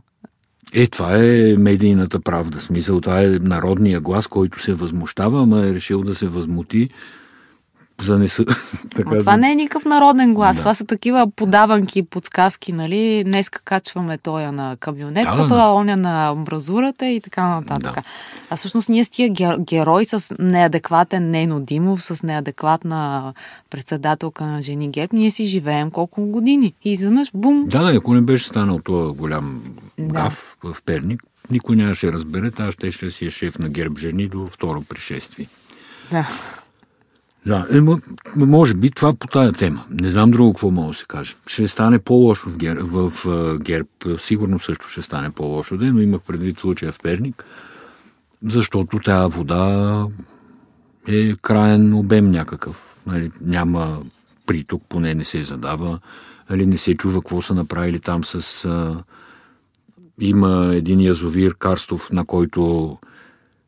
Е, 0.75 0.87
това 0.87 1.17
е 1.17 1.29
медийната 1.59 2.21
правда. 2.21 2.61
Смисъл, 2.61 3.01
това 3.01 3.23
е 3.23 3.27
народния 3.27 4.01
глас, 4.01 4.27
който 4.27 4.63
се 4.63 4.75
възмущава, 4.75 5.43
ама 5.43 5.67
е 5.67 5.75
решил 5.75 6.01
да 6.01 6.15
се 6.15 6.27
възмути, 6.29 6.89
за 8.03 8.13
да 8.13 8.19
не 8.19 8.29
са... 8.29 8.45
така 8.97 9.11
Но 9.11 9.19
това 9.19 9.33
да... 9.33 9.37
не 9.39 9.53
е 9.53 9.55
никакъв 9.55 9.85
народен 9.85 10.35
глас. 10.35 10.57
Да. 10.57 10.63
Това 10.63 10.75
са 10.75 10.87
такива 10.87 11.31
подаванки, 11.31 12.03
подсказки, 12.03 12.73
нали? 12.73 13.23
Днеска 13.25 13.61
качваме 13.61 14.19
тоя 14.19 14.53
на 14.53 14.77
камионетката, 14.77 15.37
Да, 15.37 15.43
да, 15.43 15.55
да. 15.57 15.69
оня 15.69 15.97
на 15.97 16.29
амбразурата 16.29 17.07
и 17.07 17.21
така 17.21 17.49
нататък. 17.49 17.95
Да. 17.95 18.03
А 18.51 18.57
всъщност 18.57 18.89
ние 18.89 19.05
с 19.05 19.11
тия 19.11 19.31
гер- 19.31 19.59
герои 19.61 20.05
с 20.05 20.35
неадекватен 20.39 21.31
Нейно 21.31 21.61
Димов, 21.61 22.03
с 22.03 22.23
неадекватна 22.23 23.33
председателка 23.71 24.47
на 24.47 24.63
Жени 24.63 24.89
Герб, 24.89 25.13
ние 25.13 25.31
си 25.31 25.45
живеем 25.45 25.91
колко 25.91 26.23
години. 26.23 26.75
И 26.85 26.93
изведнъж, 26.93 27.31
бум, 27.35 27.65
Да, 27.67 27.83
да, 27.83 27.97
ако 27.97 28.15
не 28.15 28.21
беше 28.21 28.45
станал 28.45 28.79
този 28.79 29.17
голям 29.17 29.63
Да. 29.99 30.05
гаф 30.15 30.57
в 30.65 30.77
Перник, 30.83 31.23
никой 31.51 31.77
нямаше 31.77 32.07
да 32.07 32.13
разбере, 32.13 32.51
тази 32.51 32.73
ще, 32.73 32.91
ще 32.91 33.11
си 33.11 33.27
е 33.27 33.31
шеф 33.31 33.59
на 33.59 33.69
герб 33.69 33.99
жени 33.99 34.27
до 34.27 34.47
второ 34.47 34.83
пришествие. 34.83 35.47
да. 36.11 36.29
Да, 37.47 37.67
е, 37.71 37.81
може 38.37 38.75
би 38.75 38.91
това 38.91 39.15
по 39.15 39.27
тая 39.27 39.53
тема. 39.53 39.85
Не 39.91 40.11
знам 40.11 40.31
друго 40.31 40.53
какво 40.53 40.71
мога 40.71 40.89
да 40.89 40.95
се 40.95 41.05
каже. 41.09 41.35
Ще 41.47 41.69
стане 41.69 41.99
по-лошо 41.99 42.51
в, 42.51 42.57
гер, 42.57 42.79
в, 42.83 43.11
в 43.11 43.59
герб. 43.59 43.89
Сигурно 44.19 44.59
също 44.59 44.89
ще 44.89 45.03
стане 45.03 45.31
по-лошо, 45.31 45.77
де, 45.77 45.93
но 45.93 46.01
имах 46.01 46.21
предвид 46.21 46.61
случая 46.61 46.93
в 46.93 46.99
Перник, 47.03 47.45
защото 48.45 48.99
тази 48.99 49.37
вода 49.37 50.07
е 51.09 51.37
краен 51.37 51.95
обем 51.95 52.31
някакъв. 52.31 52.87
Нали, 53.07 53.31
няма 53.41 54.03
приток, 54.47 54.83
поне 54.89 55.15
не 55.15 55.25
се 55.25 55.43
задава. 55.43 55.99
Нали, 56.51 56.67
не 56.67 56.79
се 56.79 56.95
чува 56.95 57.21
какво 57.21 57.43
са 57.43 57.55
направили 57.55 58.01
там 58.01 58.25
с... 58.25 58.65
А, 58.65 59.03
има 60.21 60.71
един 60.75 61.01
язовир 61.01 61.55
Карстов, 61.59 62.11
на 62.13 62.25
който 62.25 62.99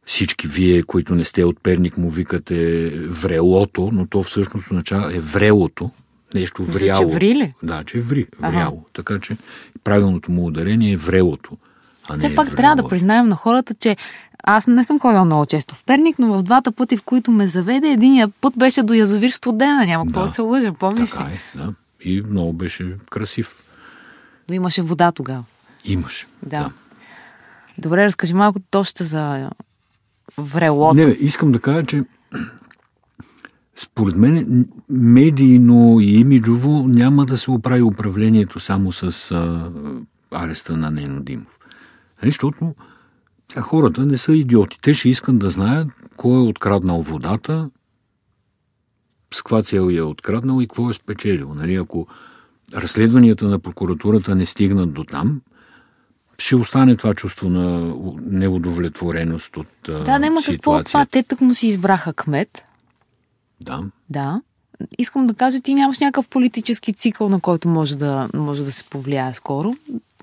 всички 0.07 0.47
вие, 0.47 0.83
които 0.83 1.15
не 1.15 1.25
сте 1.25 1.45
от 1.45 1.61
Перник, 1.61 1.99
му 1.99 2.11
викате 2.11 2.89
врелото, 2.99 3.91
но 3.93 4.07
то 4.07 4.23
всъщност 4.23 4.67
означава 4.67 5.17
е 5.17 5.21
врелото, 5.21 5.91
нещо 6.35 6.63
Мисля, 6.63 6.79
че 6.79 6.85
вряло. 6.85 7.11
ври 7.11 7.35
ли? 7.35 7.55
Да, 7.63 7.85
че 7.85 8.01
ври, 8.01 8.27
Ага. 8.43 8.51
вряло. 8.51 8.85
Така 8.93 9.19
че 9.19 9.37
правилното 9.85 10.33
му 10.33 10.47
ударение 10.47 10.93
е 10.93 10.97
врелото, 10.97 11.57
а 12.09 12.13
не 12.13 12.19
Все 12.19 12.27
е 12.27 12.35
пак 12.35 12.57
трябва 12.57 12.77
да 12.77 12.89
признаем 12.89 13.29
на 13.29 13.37
хората, 13.37 13.75
че 13.75 13.97
аз 14.45 14.67
не 14.67 14.85
съм 14.85 15.01
ходила 15.01 15.25
много 15.25 15.47
често 15.47 15.75
в 15.75 15.85
Перник, 15.85 16.19
но 16.19 16.33
в 16.33 16.43
двата 16.43 16.73
пъти, 16.73 16.97
в 16.97 17.03
които 17.03 17.31
ме 17.31 17.47
заведе, 17.47 17.89
единия 17.89 18.29
път 18.31 18.55
беше 18.57 18.83
до 18.83 18.95
язовир 18.95 19.31
Студена. 19.31 19.87
Няма 19.87 20.05
какво 20.07 20.21
Да. 20.21 20.27
да 20.27 20.33
се 20.33 20.43
лъжа, 20.43 20.73
помниш 20.73 21.11
Така 21.11 21.25
ли? 21.25 21.33
е, 21.33 21.41
да. 21.57 21.75
И 22.01 22.23
много 22.23 22.53
беше 22.53 22.97
красив. 23.11 23.63
Но 24.49 24.55
имаше 24.55 24.83
вода 24.83 25.13
тогава. 25.13 25.45
Имаше. 25.85 26.27
Да. 26.43 26.71
Добре, 27.79 28.05
разкажи 28.05 28.35
малко 28.35 28.61
точно 28.71 29.07
за 29.07 29.51
врелото. 30.39 30.95
Не, 30.95 31.17
искам 31.21 31.53
да 31.53 31.61
кажа, 31.61 31.87
че 31.87 32.05
според 33.77 34.17
мен 34.17 34.67
медийно 34.91 36.01
и 36.01 36.21
имиджово 36.21 36.85
няма 36.89 37.27
да 37.27 37.39
се 37.39 37.51
оправи 37.51 37.83
управлението 37.83 38.61
само 38.61 38.93
с 38.93 39.31
а, 39.31 39.73
ареста 40.31 40.77
на 40.77 40.91
Нено 40.91 41.21
Димов. 41.21 41.59
Нали, 42.23 42.31
Защото 42.31 42.75
тя, 43.49 43.61
хората 43.61 44.07
не 44.07 44.19
са 44.19 44.33
идиоти. 44.33 44.79
Те 44.83 44.95
ще 44.95 45.09
искат 45.09 45.39
да 45.39 45.51
знаят 45.51 45.89
кой 46.17 46.37
е 46.37 46.49
откраднал 46.49 47.03
водата, 47.03 47.71
с 49.35 49.43
каква 49.43 49.63
цел 49.63 49.91
я 49.91 49.99
е 49.99 50.03
откраднал 50.03 50.61
и 50.61 50.69
какво 50.69 50.91
е 50.91 50.95
спечелил. 50.95 51.55
Нали, 51.55 51.75
ако 51.75 52.07
разследванията 52.75 53.49
на 53.49 53.59
прокуратурата 53.59 54.35
не 54.35 54.47
стигнат 54.47 54.93
до 54.93 55.05
там, 55.05 55.41
ще 56.43 56.57
остане 56.57 56.97
това 56.97 57.15
чувство 57.15 57.49
на 57.49 57.95
неудовлетвореност 58.27 59.57
от 59.57 59.69
Да, 59.85 60.19
няма 60.19 60.43
какво 60.43 60.73
от 60.77 60.87
това. 60.87 61.07
Те 61.07 61.23
тък 61.23 61.41
му 61.41 61.55
си 61.55 61.67
избраха 61.67 62.13
кмет. 62.13 62.65
Да. 63.61 63.83
Да. 64.11 64.41
Искам 64.99 65.27
да 65.27 65.35
кажа, 65.35 65.61
ти 65.61 65.75
нямаш 65.75 65.99
някакъв 65.99 66.29
политически 66.29 66.93
цикъл, 66.93 67.29
на 67.29 67.41
който 67.41 67.69
може 67.69 67.99
да, 67.99 68.29
може 68.35 68.65
да 68.65 68.73
се 68.73 68.85
повлияе 68.85 69.35
скоро. 69.35 69.75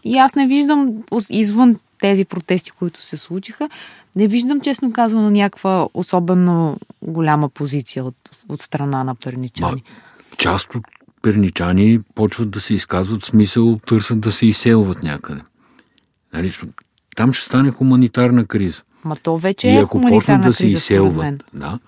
И 0.04 0.18
аз 0.18 0.36
не 0.36 0.48
виждам, 0.48 0.94
извън 1.30 1.80
тези 2.00 2.26
протести, 2.26 2.72
които 2.72 3.02
се 3.02 3.18
случиха, 3.18 3.70
не 4.16 4.28
виждам, 4.28 4.62
честно 4.62 4.94
казано, 4.94 5.30
някаква 5.30 5.88
особено 5.94 6.78
голяма 7.02 7.50
позиция 7.50 8.04
от, 8.04 8.16
от 8.50 8.62
страна 8.62 8.98
на 8.98 9.04
Ма, 9.04 9.16
перничани. 9.24 9.84
част 10.38 10.76
от 10.76 10.84
перничани 11.22 12.00
почват 12.16 12.50
да 12.50 12.60
се 12.60 12.74
изказват 12.74 13.24
смисъл, 13.24 13.80
търсят 13.88 14.20
да 14.20 14.32
се 14.32 14.46
изселват 14.46 15.04
някъде. 15.04 15.42
Нали, 16.34 16.52
там 17.16 17.34
ще 17.34 17.46
стане 17.46 17.72
хуманитарна 17.72 18.46
криза. 18.46 18.82
Ма 19.04 19.16
то 19.16 19.38
вече 19.38 19.68
и 19.68 19.76
е 19.76 19.80
ако 19.80 20.02
почнат 20.02 20.10
хуманитарна 20.10 20.44
да 20.44 20.54
се 20.54 20.66
изселват, 20.66 21.44
да, 21.54 21.80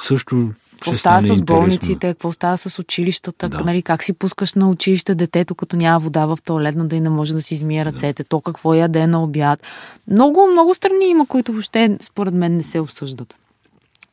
също 0.00 0.50
Какво 0.74 0.94
става 0.94 1.20
с 1.22 1.24
интересно. 1.24 1.44
болниците, 1.44 2.08
какво 2.08 2.32
става 2.32 2.58
с 2.58 2.78
училищата, 2.78 3.48
Да. 3.48 3.60
нали, 3.60 3.82
как 3.82 4.02
си 4.04 4.12
пускаш 4.12 4.54
на 4.54 4.68
училище 4.68 5.14
детето, 5.14 5.54
като 5.54 5.76
няма 5.76 5.98
вода 6.00 6.26
в 6.26 6.38
туалетна, 6.44 6.86
да 6.86 6.96
и 6.96 7.00
не 7.00 7.08
може 7.08 7.32
да 7.34 7.42
си 7.42 7.54
измие 7.54 7.84
ръцете, 7.84 8.24
то 8.24 8.40
какво 8.40 8.74
яде 8.74 9.06
на 9.06 9.22
обяд. 9.22 9.62
Много, 10.08 10.46
много 10.46 10.74
страни 10.74 11.04
има, 11.06 11.26
които 11.26 11.52
въобще, 11.52 11.98
според 12.02 12.34
мен, 12.34 12.56
не 12.56 12.62
се 12.62 12.80
обсъждат. 12.80 13.34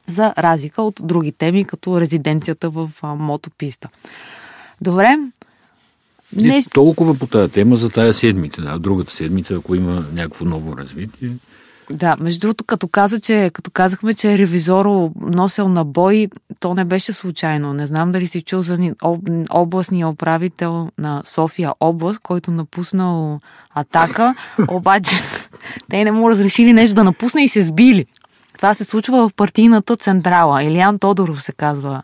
За 0.07 0.33
разлика 0.37 0.81
от 0.81 0.99
други 1.03 1.31
теми, 1.31 1.65
като 1.65 2.01
резиденцията 2.01 2.69
в 2.69 2.89
а, 3.01 3.15
мотописта. 3.15 3.89
Добре. 4.81 5.17
Не... 6.35 6.47
Не, 6.47 6.61
Толкова 6.73 7.15
по 7.15 7.27
тази 7.27 7.51
тема 7.51 7.75
за 7.75 7.89
тая 7.89 8.13
седмица. 8.13 8.61
Да, 8.61 8.79
другата 8.79 9.11
седмица, 9.11 9.53
ако 9.53 9.75
има 9.75 10.05
някакво 10.13 10.45
ново 10.45 10.77
развитие. 10.77 11.29
Да, 11.93 12.15
между 12.19 12.39
другото, 12.39 12.63
като, 12.63 12.87
каза, 12.87 13.19
че, 13.19 13.51
като 13.53 13.71
казахме, 13.71 14.13
че 14.13 14.37
ревизоро 14.37 15.11
носел 15.21 15.69
на 15.69 15.85
бой, 15.85 16.27
то 16.59 16.73
не 16.73 16.85
беше 16.85 17.13
случайно. 17.13 17.73
Не 17.73 17.87
знам 17.87 18.11
дали 18.11 18.27
си 18.27 18.41
чул 18.41 18.61
за 18.61 18.77
ни- 18.77 18.93
об, 19.01 19.29
областния 19.49 20.09
управител 20.09 20.89
на 20.97 21.21
София 21.25 21.73
област, 21.79 22.19
който 22.23 22.51
напуснал 22.51 23.39
атака, 23.75 24.35
обаче 24.67 25.15
те 25.89 26.03
не 26.03 26.11
му 26.11 26.29
разрешили 26.29 26.73
нещо 26.73 26.95
да 26.95 27.03
напусне 27.03 27.43
и 27.43 27.49
се 27.49 27.61
сбили. 27.61 28.05
Това 28.57 28.73
се 28.73 28.83
случва 28.83 29.29
в 29.29 29.33
партийната 29.33 29.97
централа. 29.97 30.63
Илиан 30.63 30.99
Тодоров 30.99 31.41
се 31.41 31.51
казва 31.51 32.03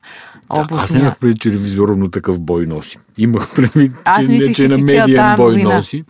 Да, 0.51 0.59
аз 0.59 0.65
областния. 0.65 1.01
нямах 1.03 1.19
предвид, 1.19 1.41
че 1.41 1.51
ревизорно 1.51 2.09
такъв 2.11 2.39
бой 2.39 2.65
носи. 2.65 2.97
Имах 3.17 3.55
предвид, 3.55 3.91
Аз 4.05 4.25
че, 4.25 4.31
мислех, 4.31 4.47
не, 4.47 4.53
че 4.53 4.61
че 4.61 4.67
на 4.67 4.75
си 4.77 4.87
чела 4.87 5.05
медиен 5.07 5.35
бой 5.35 5.51
новина. 5.51 5.75
носи. 5.75 6.03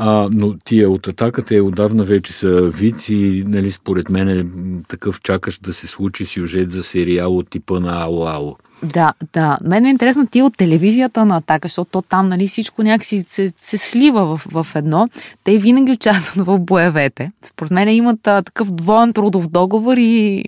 А, 0.00 0.28
но 0.32 0.54
тия 0.64 0.90
от 0.90 1.08
атака, 1.08 1.44
те 1.44 1.60
отдавна 1.60 2.04
вече 2.04 2.32
са 2.32 2.60
вици 2.74 3.44
нали, 3.46 3.70
според 3.70 4.10
мен 4.10 4.28
е 4.28 4.46
такъв 4.88 5.20
чакаш 5.20 5.58
да 5.58 5.72
се 5.72 5.86
случи 5.86 6.24
сюжет 6.24 6.70
за 6.70 6.82
сериал 6.82 7.36
от 7.38 7.50
типа 7.50 7.80
на 7.80 8.02
Ало 8.02 8.26
Ало. 8.26 8.56
Да, 8.82 9.12
да. 9.32 9.58
Мен 9.64 9.84
е 9.84 9.90
интересно 9.90 10.26
ти 10.26 10.42
от 10.42 10.56
телевизията 10.56 11.24
на 11.24 11.36
атака, 11.36 11.68
защото 11.68 11.90
то 11.90 12.02
там 12.02 12.28
нали, 12.28 12.48
всичко 12.48 12.82
някакси 12.82 13.22
се, 13.28 13.52
се 13.56 13.78
слива 13.78 14.36
в, 14.36 14.64
в 14.64 14.76
едно. 14.76 15.08
Те 15.44 15.58
винаги 15.58 15.92
участват 15.92 16.46
в 16.46 16.58
боевете. 16.58 17.32
Според 17.44 17.70
мен 17.70 17.88
имат 17.88 18.26
а, 18.26 18.42
такъв 18.42 18.70
двоен 18.70 19.12
трудов 19.12 19.48
договор 19.48 19.96
и 19.96 20.44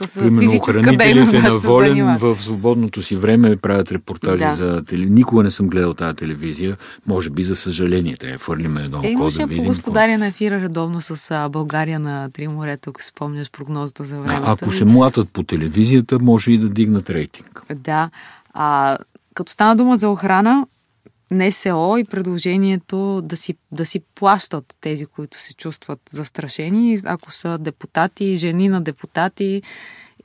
с 0.00 0.14
Примерно 0.14 0.52
охранителите 0.52 1.30
да 1.32 1.42
на 1.42 1.58
Волен 1.58 2.16
в 2.16 2.36
свободното 2.36 3.02
си 3.02 3.16
време 3.16 3.56
правят 3.56 3.92
репортажи 3.92 4.42
Да. 4.42 4.54
за 4.54 4.84
телевизия. 4.84 5.14
Никога 5.14 5.42
не 5.42 5.50
съм 5.50 5.66
гледал 5.66 5.94
тази 5.94 6.16
телевизия. 6.16 6.76
Може 7.06 7.30
би 7.30 7.42
за 7.42 7.56
съжаление. 7.56 8.16
Трябва 8.16 8.32
да 8.32 8.38
фърлим 8.38 8.76
едно 8.76 9.00
Е, 9.02 9.14
око 9.14 9.28
да 9.28 9.38
по 9.38 9.46
видим. 9.46 9.64
господаря 9.64 10.18
на 10.18 10.26
ефира 10.26 10.60
редовно 10.60 11.00
с 11.00 11.30
а, 11.30 11.48
България 11.48 12.00
на 12.00 12.30
три 12.30 12.48
морета, 12.48 12.90
ако 12.90 13.02
си 13.02 13.08
спомняш 13.08 13.50
прогнозата 13.50 14.04
за 14.04 14.18
времето. 14.18 14.42
А, 14.46 14.52
ако 14.52 14.72
се 14.72 14.84
млатат 14.84 15.28
по 15.28 15.42
телевизията, 15.42 16.18
може 16.20 16.52
и 16.52 16.58
да 16.58 16.68
дигнат 16.68 17.10
рейтинг. 17.10 17.62
Да. 17.74 18.10
А, 18.54 18.98
като 19.34 19.52
стана 19.52 19.76
дума 19.76 19.96
за 19.96 20.08
охрана, 20.08 20.66
НСО 21.30 21.96
и 21.98 22.04
предложението 22.04 23.22
да 23.22 23.36
си, 23.36 23.54
да 23.72 23.86
си 23.86 24.00
плащат 24.14 24.76
тези, 24.80 25.06
които 25.06 25.38
се 25.40 25.54
чувстват 25.54 26.00
застрашени, 26.12 27.00
ако 27.04 27.32
са 27.32 27.58
депутати, 27.58 28.36
жени 28.36 28.68
на 28.68 28.80
депутати 28.80 29.62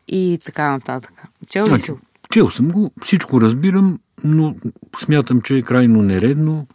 и 0.08 0.40
така 0.46 0.72
нататък. 0.72 1.24
Чел 1.50 1.64
ли 1.64 1.68
Значи, 1.68 1.84
си? 1.84 1.92
чел 2.32 2.50
съм 2.50 2.68
го, 2.68 2.92
всичко 3.04 3.42
разбирам, 3.42 4.00
но 4.24 4.56
смятам, 4.98 5.42
че 5.42 5.56
е 5.56 5.62
крайно 5.62 6.02
нередно 6.02 6.68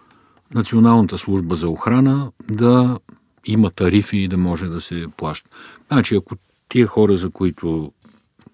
Националната 0.55 1.19
служба 1.19 1.55
за 1.55 1.69
охрана 1.69 2.33
да 2.51 2.99
има 3.47 3.71
тарифи 3.71 4.17
и 4.17 4.29
да 4.29 4.37
може 4.37 4.67
да 4.67 4.81
се 4.81 5.07
плаща. 5.17 5.51
Значи, 5.89 6.17
ако 6.17 6.37
тия 6.69 6.87
хора, 6.87 7.17
за 7.17 7.31
които 7.31 7.93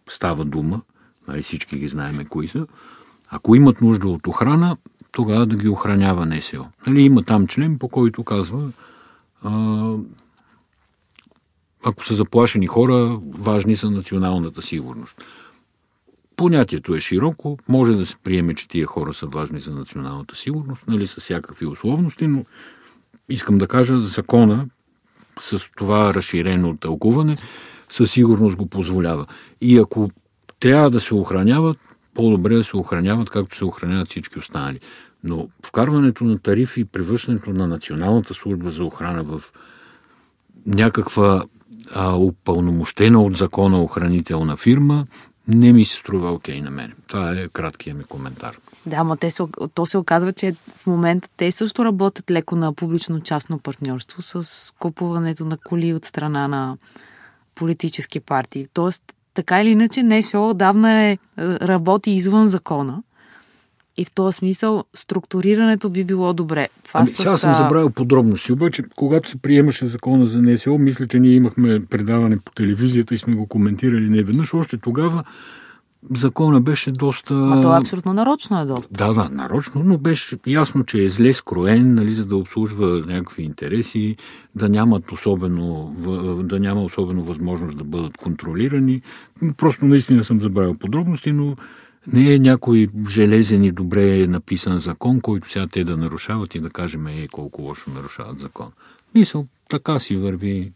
става 0.09 0.45
дума, 0.45 0.81
нали 1.29 1.43
всички 1.43 1.79
ги 1.79 1.89
знаеме 1.89 2.25
кои 2.25 2.49
са, 2.49 2.67
Ако 3.29 3.55
имат 3.55 3.81
нужда 3.81 4.09
от 4.09 4.27
охрана, 4.27 4.77
тогава 5.17 5.47
да 5.47 5.57
ги 5.57 5.69
охранява 5.69 6.27
НСО. 6.27 6.67
Нали, 6.87 7.01
има 7.01 7.23
там 7.23 7.47
член, 7.47 7.79
по 7.79 7.89
който 7.89 8.25
казва 8.25 8.71
а, 9.43 9.93
ако 11.85 12.05
са 12.05 12.15
заплашени 12.15 12.67
хора, 12.67 13.21
важни 13.39 13.77
са 13.77 13.91
националната 13.91 14.63
сигурност. 14.63 15.25
Понятието 16.37 16.95
е 16.95 17.01
широко, 17.01 17.59
може 17.69 17.95
да 17.95 18.07
се 18.07 18.17
приеме, 18.25 18.55
че 18.55 18.69
тия 18.69 18.87
хора 18.87 19.15
са 19.15 19.27
важни 19.27 19.61
за 19.61 19.75
националната 19.75 20.37
сигурност, 20.37 20.83
нали, 20.89 21.07
с 21.07 21.21
всякакви 21.21 21.67
условности, 21.67 22.27
но 22.27 22.45
искам 23.29 23.59
да 23.59 23.67
кажа, 23.67 23.99
закона 23.99 24.67
с 25.41 25.71
това 25.77 26.15
разширено 26.15 26.77
тълкуване 26.77 27.39
със 27.89 28.11
сигурност 28.11 28.57
го 28.57 28.67
позволява. 28.67 29.27
И 29.61 29.79
ако 29.79 30.11
трябва 30.61 30.91
да 30.91 31.01
се 31.01 31.15
охраняват, 31.15 31.79
по-добре 32.15 32.55
да 32.55 32.65
се 32.65 32.77
охраняват, 32.77 33.31
както 33.31 33.57
се 33.57 33.65
охраняват 33.65 34.09
всички 34.09 34.39
останали. 34.39 34.81
Но 35.25 35.49
вкарването 35.65 36.25
на 36.25 36.39
тарифи 36.39 36.81
и 36.81 36.85
превръщането 36.85 37.51
на 37.51 37.67
Националната 37.67 38.35
служба 38.35 38.71
за 38.71 38.85
охрана 38.85 39.23
в 39.23 39.43
някаква 40.67 41.45
а, 41.95 42.17
упълномощена 42.17 43.23
от 43.23 43.37
закона 43.37 43.83
охранителна 43.83 44.57
фирма, 44.57 45.07
не 45.49 45.73
ми 45.73 45.85
се 45.85 45.97
струва 45.97 46.33
окей 46.33 46.61
на 46.61 46.71
мен. 46.71 46.93
Това 47.07 47.33
е 47.33 47.49
краткия 47.49 47.95
ми 47.95 48.05
коментар. 48.05 48.59
Да, 48.87 48.97
ама 48.97 49.17
те 49.17 49.31
се, 49.31 49.43
то 49.75 49.87
се 49.87 49.99
оказва, 49.99 50.33
че 50.33 50.55
в 50.77 50.87
момента 50.87 51.29
те 51.37 51.53
също 51.53 51.85
работят 51.85 52.31
леко 52.31 52.57
на 52.57 52.73
публично-частно 52.73 53.59
партньорство 53.59 54.23
с 54.23 54.75
купуването 54.79 55.45
на 55.45 55.57
коли 55.57 55.95
от 55.95 56.05
страна 56.05 56.49
на 56.49 56.77
политически 57.55 58.21
партии. 58.21 58.67
Тоест, 58.73 59.03
така 59.35 59.63
или 59.63 59.71
иначе, 59.71 60.03
НСО 60.03 60.51
отдавна 60.51 61.05
е, 61.05 61.19
работи 61.39 62.11
извън 62.11 62.47
закона. 62.47 63.03
И 63.99 64.05
в 64.05 64.13
този 64.13 64.37
смисъл 64.37 64.85
структурирането 64.95 65.91
би 65.91 66.05
било 66.05 66.35
добре. 66.35 66.69
Това 66.85 67.01
ами, 67.01 67.09
сега 67.09 67.37
с... 67.37 67.41
съм 67.41 67.55
забравил 67.55 67.91
подробности, 67.91 68.53
обаче 68.53 68.83
когато 68.97 69.29
се 69.29 69.37
приемаше 69.37 69.87
закона 69.87 70.27
за 70.27 70.43
НСО, 70.43 70.79
мисля, 70.79 71.07
че 71.07 71.21
ние 71.21 71.35
имахме 71.35 71.85
предаване 71.85 72.39
по 72.39 72.53
телевизията 72.53 73.15
и 73.15 73.19
сме 73.19 73.35
го 73.35 73.47
коментирали 73.47 74.09
не 74.09 74.23
веднъж. 74.23 74.55
Още 74.55 74.79
тогава 74.79 75.25
закона 76.11 76.61
беше 76.61 76.93
доста... 76.93 77.35
А 77.35 77.61
то 77.61 77.71
абсолютно 77.71 78.13
нарочно 78.13 78.61
е 78.61 78.65
доста. 78.65 78.89
Да, 78.91 79.13
да, 79.13 79.29
нарочно, 79.33 79.83
но 79.85 79.99
беше 79.99 80.37
ясно, 80.47 80.85
че 80.85 81.03
е 81.03 81.09
зле 81.09 81.33
скроен, 81.33 81.95
нали, 81.95 82.15
за 82.15 82.27
да 82.27 82.37
обслужва 82.37 83.03
някакви 83.07 83.43
интереси, 83.43 84.17
да 84.55 84.69
нямат 84.69 85.13
особено, 85.13 85.95
да 86.45 86.61
няма 86.61 86.85
особено 86.85 87.23
възможност 87.23 87.79
да 87.79 87.85
бъдат 87.85 88.17
контролирани. 88.17 89.03
Просто 89.57 89.85
наистина 89.85 90.25
съм 90.25 90.41
забравил 90.41 90.75
подробности, 90.75 91.33
но 91.33 91.57
не 92.13 92.35
е 92.35 92.39
някой 92.39 92.89
железен 93.09 93.65
и 93.65 93.73
добре 93.73 94.27
написан 94.27 94.79
закон, 94.79 95.21
който 95.21 95.51
сега 95.51 95.67
те 95.67 95.85
да 95.85 95.97
нарушават 95.97 96.55
и 96.55 96.61
да 96.61 96.71
кажем 96.71 97.07
е 97.07 97.29
колко 97.33 97.63
лошо 97.63 97.91
нарушават 97.91 98.41
закон. 98.41 98.73
Мисъл, 99.15 99.47
така 99.69 99.99
си 99.99 100.17
върви. 100.17 100.73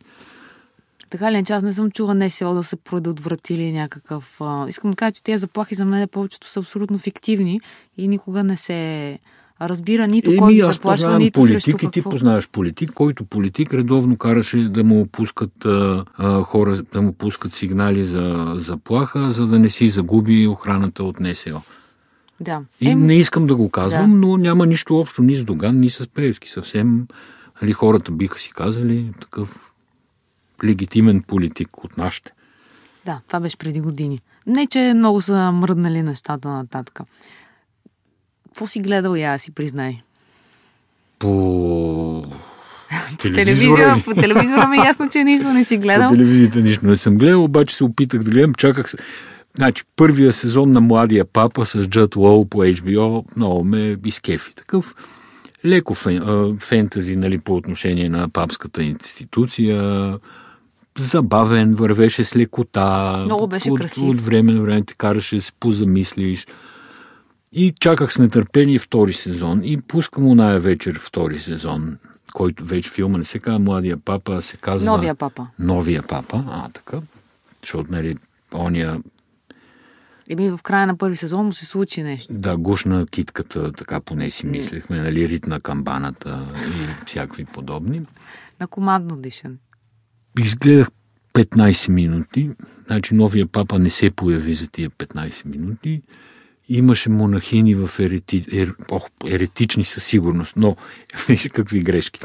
Така 1.10 1.32
ли, 1.32 1.44
че 1.44 1.52
аз 1.52 1.62
не 1.62 1.72
съм 1.72 1.90
чула 1.90 2.14
НСО 2.14 2.54
да 2.54 2.64
се 2.64 2.76
предотвратили 2.76 3.72
някакъв... 3.72 4.40
А... 4.40 4.68
Искам 4.68 4.90
да 4.90 4.96
кажа, 4.96 5.12
че 5.12 5.22
тези 5.22 5.38
заплахи 5.38 5.74
за 5.74 5.84
мен 5.84 6.08
повечето 6.08 6.46
са 6.46 6.60
абсолютно 6.60 6.98
фиктивни 6.98 7.60
и 7.96 8.08
никога 8.08 8.44
не 8.44 8.56
се 8.56 9.18
разбира 9.60 10.06
нито 10.06 10.36
кой 10.38 10.54
ги 10.54 10.62
заплашва, 10.62 11.18
нито 11.18 11.40
политик, 11.40 11.62
срещу. 11.62 11.86
И 11.86 11.90
ти 11.90 12.02
познаваш 12.02 12.48
политик, 12.48 12.92
който 12.92 13.24
политик 13.24 13.74
редовно 13.74 14.16
караше 14.16 14.58
да 14.58 14.84
му 14.84 15.06
пускат 15.06 15.64
а, 15.64 16.04
хора, 16.42 16.82
да 16.92 17.02
му 17.02 17.12
пускат 17.12 17.54
сигнали 17.54 18.04
за 18.04 18.54
заплаха, 18.56 19.30
за 19.30 19.46
да 19.46 19.58
не 19.58 19.70
си 19.70 19.88
загуби 19.88 20.46
охраната 20.46 21.04
от 21.04 21.20
НСО. 21.20 21.62
Да. 22.40 22.62
И 22.80 22.88
е, 22.88 22.94
не 22.94 23.14
искам 23.14 23.46
да 23.46 23.56
го 23.56 23.70
казвам, 23.70 24.12
да. 24.12 24.18
но 24.18 24.36
няма 24.36 24.66
нищо 24.66 24.96
общо 24.96 25.22
ни 25.22 25.36
с 25.36 25.44
Доган, 25.44 25.80
ни 25.80 25.90
с 25.90 26.08
Пеевски. 26.08 26.50
Съвсем 26.50 27.06
али 27.62 27.72
хората 27.72 28.12
биха 28.12 28.38
си 28.38 28.50
казали 28.50 29.10
такъв 29.20 29.72
легитимен 30.64 31.22
политик 31.22 31.84
от 31.84 31.96
нашите. 31.96 32.32
Да, 33.06 33.20
това 33.26 33.40
беше 33.40 33.56
преди 33.56 33.80
години. 33.80 34.20
Не, 34.46 34.66
че 34.66 34.92
много 34.96 35.22
са 35.22 35.52
мръднали 35.52 36.02
нещата 36.02 36.48
нататък. 36.48 37.00
Какво 38.50 38.66
си 38.66 38.80
гледал 38.80 39.14
я, 39.14 39.38
си 39.38 39.50
признай? 39.50 40.00
По... 41.18 42.24
по 43.18 43.28
телевизора, 43.28 44.02
по 44.04 44.14
телевизора 44.14 44.68
ми 44.68 44.76
е 44.76 44.80
ясно, 44.86 45.08
че 45.08 45.24
нищо 45.24 45.52
не 45.52 45.64
си 45.64 45.78
гледал. 45.78 46.08
По 46.08 46.14
телевизията 46.14 46.60
нищо 46.60 46.86
не 46.86 46.96
съм 46.96 47.16
гледал, 47.16 47.44
обаче 47.44 47.76
се 47.76 47.84
опитах 47.84 48.22
да 48.22 48.30
гледам, 48.30 48.54
чаках 48.54 48.90
се. 48.90 48.96
Значи, 49.56 49.84
първия 49.96 50.32
сезон 50.32 50.70
на 50.70 50.80
Младия 50.80 51.24
папа 51.24 51.66
с 51.66 51.86
Джад 51.86 52.16
Лоу 52.16 52.44
по 52.44 52.58
HBO 52.58 53.36
много 53.36 53.64
ме 53.64 53.96
изкефи. 54.06 54.54
Такъв 54.54 54.94
леко 55.64 55.94
фен, 55.94 56.58
фентази 56.60 57.16
нали, 57.16 57.38
по 57.38 57.54
отношение 57.54 58.08
на 58.08 58.28
папската 58.28 58.82
институция, 58.82 60.14
забавен, 60.98 61.74
вървеше 61.74 62.24
с 62.24 62.36
лекота. 62.36 63.22
Много 63.24 63.46
беше 63.46 63.70
от, 63.70 63.78
красив. 63.78 64.02
От 64.02 64.20
време 64.20 64.52
на 64.52 64.62
време 64.62 64.82
те 64.82 64.94
караше 64.94 65.36
да 65.36 65.42
се 65.42 65.52
позамислиш. 65.60 66.46
И 67.52 67.74
чаках 67.80 68.12
с 68.12 68.18
нетърпение 68.18 68.78
втори 68.78 69.12
сезон 69.12 69.60
и 69.64 69.82
пускам 69.82 70.26
оная 70.26 70.60
вечер 70.60 70.98
втори 70.98 71.38
сезон, 71.38 71.98
който 72.32 72.64
вече 72.64 72.90
филма 72.90 73.18
не 73.18 73.24
се 73.24 73.38
казва 73.38 73.58
Младия 73.58 73.96
папа, 73.96 74.36
а 74.36 74.42
се 74.42 74.56
казва... 74.56 74.90
Новия 74.90 75.14
папа. 75.14 75.46
Новия 75.58 76.02
папа, 76.08 76.44
а 76.48 76.68
така. 76.68 77.00
Защото, 77.62 77.92
нали, 77.92 78.16
ония... 78.54 79.00
Еми, 80.28 80.50
в 80.50 80.58
края 80.62 80.86
на 80.86 80.96
първи 80.96 81.16
сезон 81.16 81.46
му 81.46 81.52
се 81.52 81.66
случи 81.66 82.02
нещо. 82.02 82.32
Да, 82.32 82.56
гушна 82.56 83.06
китката, 83.06 83.72
така 83.72 84.00
поне 84.00 84.30
си 84.30 84.46
мислехме, 84.46 85.00
нали, 85.00 85.28
рит 85.28 85.46
на 85.46 85.60
камбаната 85.60 86.46
и 86.66 87.06
всякакви 87.06 87.44
подобни. 87.44 88.02
На 88.60 88.66
командно 88.66 89.16
дишане. 89.16 89.56
Изгледах 90.38 90.88
15 91.34 91.88
минути, 91.88 92.50
значи 92.86 93.14
новия 93.14 93.46
папа 93.46 93.78
не 93.78 93.90
се 93.90 94.10
появи 94.10 94.54
за 94.54 94.66
тия 94.66 94.90
15 94.90 95.46
минути 95.46 96.02
имаше 96.70 97.10
монахини 97.10 97.74
в 97.74 97.90
ерети, 97.98 98.44
ер, 98.52 98.74
ох, 98.90 99.08
еретични 99.26 99.84
със 99.84 100.04
сигурност, 100.04 100.52
но 100.56 100.76
какви 101.52 101.80
грешки. 101.80 102.20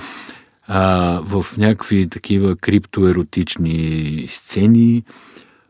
А, 0.67 1.19
в 1.23 1.45
някакви 1.57 2.09
такива 2.09 2.55
криптоеротични 2.55 4.25
сцени, 4.29 5.03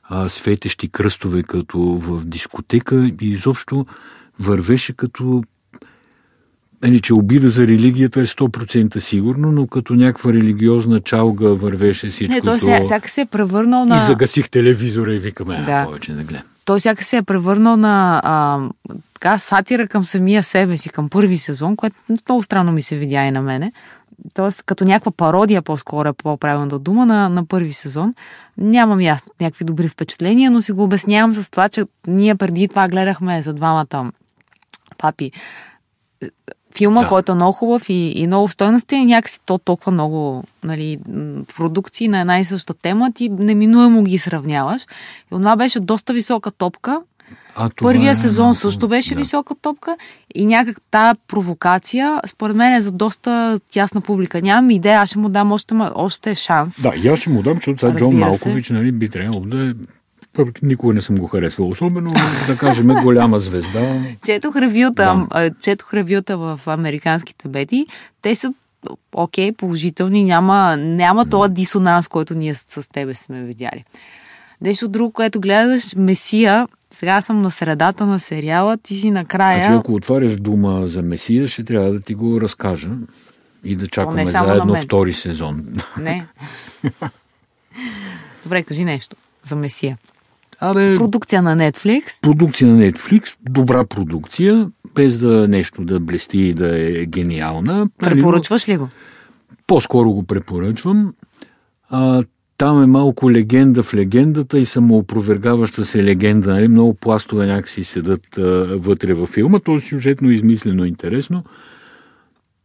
а, 0.03 0.29
светещи 0.29 0.89
кръстове 0.89 1.43
като 1.43 1.79
в 1.79 2.25
дискотека 2.25 3.11
и 3.21 3.29
изобщо 3.29 3.85
вървеше 4.39 4.93
като 4.93 5.43
Ени, 6.83 7.01
че 7.01 7.13
обида 7.13 7.49
за 7.49 7.67
религията 7.67 8.21
е 8.21 8.25
100% 8.25 8.99
сигурно, 8.99 9.51
но 9.51 9.67
като 9.67 9.93
някаква 9.93 10.33
религиозна 10.33 10.99
чалга 10.99 11.47
вървеше 11.47 12.09
всичко. 12.09 12.33
Не, 12.33 12.41
той 12.41 12.59
сега, 12.59 12.85
сега 12.85 13.07
се 13.07 13.21
е 13.21 13.25
превърнал 13.25 13.85
на... 13.85 13.95
И 13.95 13.99
загасих 13.99 14.49
телевизора 14.49 15.13
и 15.13 15.19
викаме, 15.19 15.63
да. 15.65 15.85
повече 15.85 16.13
не 16.13 16.23
гледам 16.23 16.54
той 16.65 16.79
сяка 16.79 17.03
се 17.03 17.17
е 17.17 17.23
превърнал 17.23 17.77
на 17.77 18.21
а, 18.23 18.61
така, 19.13 19.39
сатира 19.39 19.87
към 19.87 20.03
самия 20.03 20.43
себе 20.43 20.77
си, 20.77 20.89
към 20.89 21.09
първи 21.09 21.37
сезон, 21.37 21.75
което 21.75 21.95
много 22.27 22.43
странно 22.43 22.71
ми 22.71 22.81
се 22.81 22.97
видя 22.97 23.25
и 23.25 23.31
на 23.31 23.41
мене. 23.41 23.71
Тоест, 24.33 24.63
като 24.63 24.85
някаква 24.85 25.11
пародия 25.11 25.61
по-скоро 25.61 26.09
е 26.09 26.13
по-правилната 26.13 26.79
дума 26.79 27.05
на, 27.05 27.29
на 27.29 27.45
първи 27.45 27.73
сезон. 27.73 28.15
Нямам 28.57 29.01
я 29.01 29.21
някакви 29.41 29.65
добри 29.65 29.87
впечатления, 29.87 30.51
но 30.51 30.61
си 30.61 30.71
го 30.71 30.83
обяснявам 30.83 31.33
с 31.33 31.49
това, 31.49 31.69
че 31.69 31.83
ние 32.07 32.35
преди 32.35 32.67
това 32.67 32.87
гледахме 32.87 33.41
за 33.41 33.53
двамата 33.53 34.11
папи 34.97 35.31
филма, 36.75 37.01
да. 37.01 37.07
който 37.07 37.31
е 37.31 37.35
много 37.35 37.51
хубав 37.51 37.89
и, 37.89 38.11
и 38.15 38.27
много 38.27 38.47
стойности, 38.47 38.95
и 38.95 39.05
някакси 39.05 39.39
то 39.45 39.57
толкова 39.57 39.91
много 39.91 40.43
нали, 40.63 40.97
продукции 41.57 42.07
на 42.07 42.19
една 42.19 42.39
и 42.39 42.45
съща 42.45 42.73
тема, 42.73 43.11
ти 43.15 43.29
неминуемо 43.29 44.03
ги 44.03 44.17
сравняваш. 44.17 44.81
И 44.83 45.29
това 45.29 45.55
беше 45.55 45.79
доста 45.79 46.13
висока 46.13 46.51
топка. 46.51 47.01
А, 47.55 47.69
Първия 47.81 48.11
е, 48.11 48.15
сезон 48.15 48.55
също 48.55 48.87
беше 48.87 49.13
да. 49.13 49.15
висока 49.15 49.55
топка 49.55 49.97
и 50.35 50.45
някак 50.45 50.81
тази 50.91 51.19
провокация, 51.27 52.21
според 52.27 52.55
мен 52.55 52.73
е 52.73 52.81
за 52.81 52.91
доста 52.91 53.59
тясна 53.71 54.01
публика. 54.01 54.41
Нямам 54.41 54.69
идея, 54.69 54.99
аз 54.99 55.09
ще 55.09 55.19
му 55.19 55.29
дам 55.29 55.51
още, 55.51 55.75
още 55.95 56.35
шанс. 56.35 56.81
Да, 56.81 56.93
и 56.95 57.07
аз 57.07 57.19
ще 57.19 57.29
му 57.29 57.41
дам, 57.41 57.55
защото 57.55 57.79
сега 57.79 57.95
Джон 57.95 58.15
Малкович 58.15 58.69
нали, 58.69 58.91
би 58.91 59.09
трябвало 59.09 59.45
да 59.45 59.69
е 59.69 59.73
въпреки 60.37 60.65
никога 60.65 60.93
не 60.93 61.01
съм 61.01 61.17
го 61.17 61.27
харесвал 61.27 61.69
особено, 61.69 62.11
да 62.47 62.57
кажем 62.57 62.87
голяма 62.87 63.39
звезда. 63.39 64.03
Четох 64.25 64.55
ревюта, 64.55 65.27
да. 65.31 65.51
четох 65.61 65.93
ревюта 65.93 66.37
в 66.37 66.59
американските 66.65 67.47
бети. 67.47 67.87
Те 68.21 68.35
са 68.35 68.53
окей, 69.13 69.51
okay, 69.51 69.55
положителни, 69.55 70.23
няма, 70.23 70.77
няма 70.77 71.29
този 71.29 71.53
дисонанс, 71.53 72.07
който 72.07 72.35
ние 72.35 72.55
с, 72.55 72.65
с 72.69 72.89
тебе 72.89 73.15
сме 73.15 73.43
видяли. 73.43 73.83
Нещо 74.61 74.87
друго, 74.87 75.11
което 75.11 75.41
гледаш, 75.41 75.95
Месия, 75.95 76.67
сега 76.89 77.21
съм 77.21 77.41
на 77.41 77.51
средата 77.51 78.05
на 78.05 78.19
сериала, 78.19 78.77
ти 78.77 78.95
си 78.95 79.11
накрая... 79.11 79.65
Значи, 79.65 79.79
ако 79.79 79.93
отваряш 79.93 80.35
дума 80.35 80.87
за 80.87 81.01
Месия, 81.01 81.47
ще 81.47 81.63
трябва 81.63 81.91
да 81.91 82.01
ти 82.01 82.13
го 82.13 82.41
разкажа 82.41 82.89
и 83.63 83.75
да 83.75 83.87
чакаме 83.87 84.25
заедно 84.27 84.75
втори 84.75 85.13
сезон. 85.13 85.65
Не. 85.99 86.27
Добре, 88.43 88.63
кажи 88.63 88.85
нещо 88.85 89.15
за 89.43 89.55
Месия. 89.55 89.97
Абе, 90.59 90.95
Продукция 90.97 91.41
на 91.41 91.55
Netflix. 91.55 92.21
продукция 92.21 92.71
на 92.71 92.91
Netflix, 92.91 93.35
добра 93.49 93.85
продукция, 93.85 94.69
без 94.95 95.17
да 95.17 95.47
нещо 95.47 95.81
да 95.81 95.99
блести 95.99 96.39
и 96.39 96.53
да 96.53 96.79
е 96.79 97.05
гениална. 97.05 97.87
Препоръчваш 97.99 98.69
ли 98.69 98.77
го? 98.77 98.89
По-скоро 99.67 100.11
го 100.11 100.23
препоръчвам. 100.23 101.13
А, 101.89 102.23
там 102.57 102.83
е 102.83 102.85
малко 102.85 103.31
легенда 103.31 103.83
в 103.83 103.93
легендата 103.93 104.59
и 104.59 104.65
самоопровергаваща 104.65 105.85
се 105.85 106.03
легенда. 106.03 106.49
Нали? 106.53 106.67
Много 106.67 106.93
пластове 106.93 107.45
някакси 107.45 107.83
седат 107.83 108.37
а, 108.37 108.41
вътре 108.77 109.13
във 109.13 109.29
филма. 109.29 109.59
То 109.59 109.75
е 109.75 109.79
сюжетно 109.81 110.31
измислено 110.31 110.85
интересно. 110.85 111.43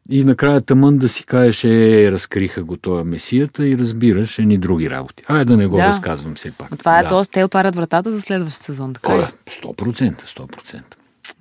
И 0.08 0.24
накрая 0.24 0.60
тъмън 0.60 0.96
да 0.98 1.08
си 1.08 1.24
кажеш, 1.24 1.64
е, 1.64 2.12
разкриха 2.12 2.64
го 2.64 2.76
този 2.76 3.04
месията 3.08 3.68
и 3.68 3.78
разбираш 3.78 4.38
едни 4.38 4.58
други 4.58 4.90
работи. 4.90 5.22
Айде 5.28 5.44
да 5.44 5.56
не 5.56 5.66
го 5.66 5.76
Да. 5.76 5.88
разказвам 5.88 6.34
все 6.34 6.50
пак. 6.50 6.78
Това 6.78 6.98
е, 6.98 7.02
да. 7.02 7.08
т.е. 7.08 7.24
те 7.32 7.44
отварят 7.44 7.76
вратата 7.76 8.12
за 8.12 8.20
следващия 8.20 8.64
сезон, 8.64 8.94
така 8.94 9.14
ли? 9.14 9.18
да, 9.18 9.30
100%, 9.50 10.12
100%. 10.12 10.82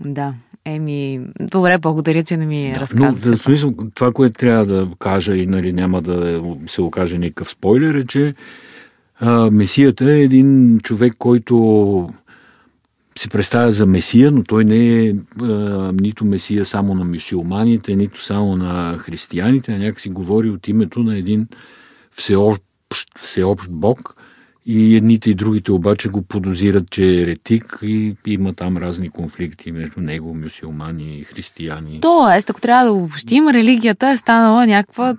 Да. 0.06 0.34
Еми, 0.66 1.20
добре, 1.40 1.78
благодаря, 1.78 2.24
че 2.24 2.38
не 2.38 2.46
ми 2.46 2.72
Да, 2.74 2.80
разказа. 2.80 3.30
но 3.30 3.36
в 3.36 3.40
смисъл, 3.40 3.74
това, 3.96 4.12
което 4.12 4.40
трябва 4.40 4.66
да 4.66 4.88
кажа 5.00 5.36
и 5.36 5.48
нали, 5.48 5.74
няма 5.74 6.02
да 6.02 6.44
се 6.68 6.82
окаже 6.82 7.18
никакъв 7.18 7.50
спойлер, 7.50 7.96
е, 7.96 8.06
че 8.06 8.34
а, 9.20 9.52
Месията 9.52 10.12
е 10.12 10.22
един 10.22 10.80
човек, 10.80 11.14
който 11.18 12.10
се 13.20 13.30
представя 13.30 13.72
за 13.72 13.86
Месия, 13.86 14.32
но 14.32 14.44
той 14.44 14.66
не 14.66 15.06
е 15.06 15.14
а, 15.42 15.46
нито 16.02 16.26
Месия 16.26 16.66
само 16.66 16.96
на 16.96 17.04
мюсюлманите, 17.04 17.96
нито 17.96 18.24
само 18.24 18.56
на 18.56 18.98
християните, 18.98 19.74
а 19.74 19.78
някак 19.78 20.00
си 20.00 20.10
говори 20.10 20.50
от 20.50 20.68
името 20.68 21.04
на 21.04 21.18
един 21.18 21.48
всеобщ, 22.12 22.64
всеобщ 23.18 23.70
Бог. 23.72 24.16
И 24.66 24.96
едните 24.96 25.30
и 25.30 25.34
другите 25.34 25.72
обаче 25.72 26.10
го 26.10 26.22
подозират, 26.22 26.92
че 26.92 27.06
е 27.06 27.22
еретик 27.22 27.80
и 27.84 28.16
има 28.28 28.54
там 28.54 28.78
разни 28.78 29.10
конфликти 29.10 29.72
между 29.72 30.02
него, 30.02 30.36
мюсюлмани 30.36 31.20
и 31.20 31.24
християни. 31.24 32.00
Тоест, 32.02 32.50
ако 32.50 32.62
трябва 32.62 32.86
да 32.86 32.92
обобщим, 32.92 33.48
религията 33.48 34.10
е 34.10 34.18
станала 34.18 34.68
някаква 34.68 35.16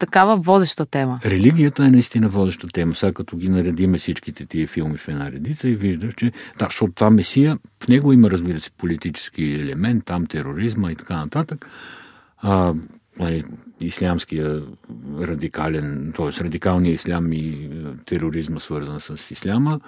такава 0.00 0.36
водеща 0.36 0.86
тема. 0.86 1.20
Религията 1.24 1.84
е 1.84 1.90
наистина 1.90 2.28
водеща 2.28 2.68
тема. 2.68 2.94
Сега 2.94 3.12
като 3.12 3.36
ги 3.36 3.48
наредиме 3.48 3.98
всичките 3.98 4.46
тия 4.46 4.68
филми 4.68 4.96
в 4.96 5.08
една 5.08 5.32
редица 5.32 5.68
и 5.68 5.74
виждаш, 5.74 6.14
че 6.14 6.32
да, 6.58 6.64
защото 6.64 6.92
това 6.92 7.10
Месия, 7.10 7.58
в 7.84 7.88
него 7.88 8.12
има, 8.12 8.30
разбира 8.30 8.60
се, 8.60 8.70
политически 8.70 9.44
елемент, 9.44 10.04
там 10.04 10.26
тероризма 10.26 10.92
и 10.92 10.96
така 10.96 11.16
нататък. 11.16 11.68
А, 12.38 12.74
нали, 13.18 13.44
ислямския 13.80 14.62
радикален, 15.20 16.12
т.е. 16.16 16.44
радикалния 16.44 16.92
ислям 16.92 17.32
и 17.32 17.48
е, 17.48 17.68
тероризма 18.06 18.60
свързан 18.60 19.00
с 19.00 19.30
исляма, 19.30 19.80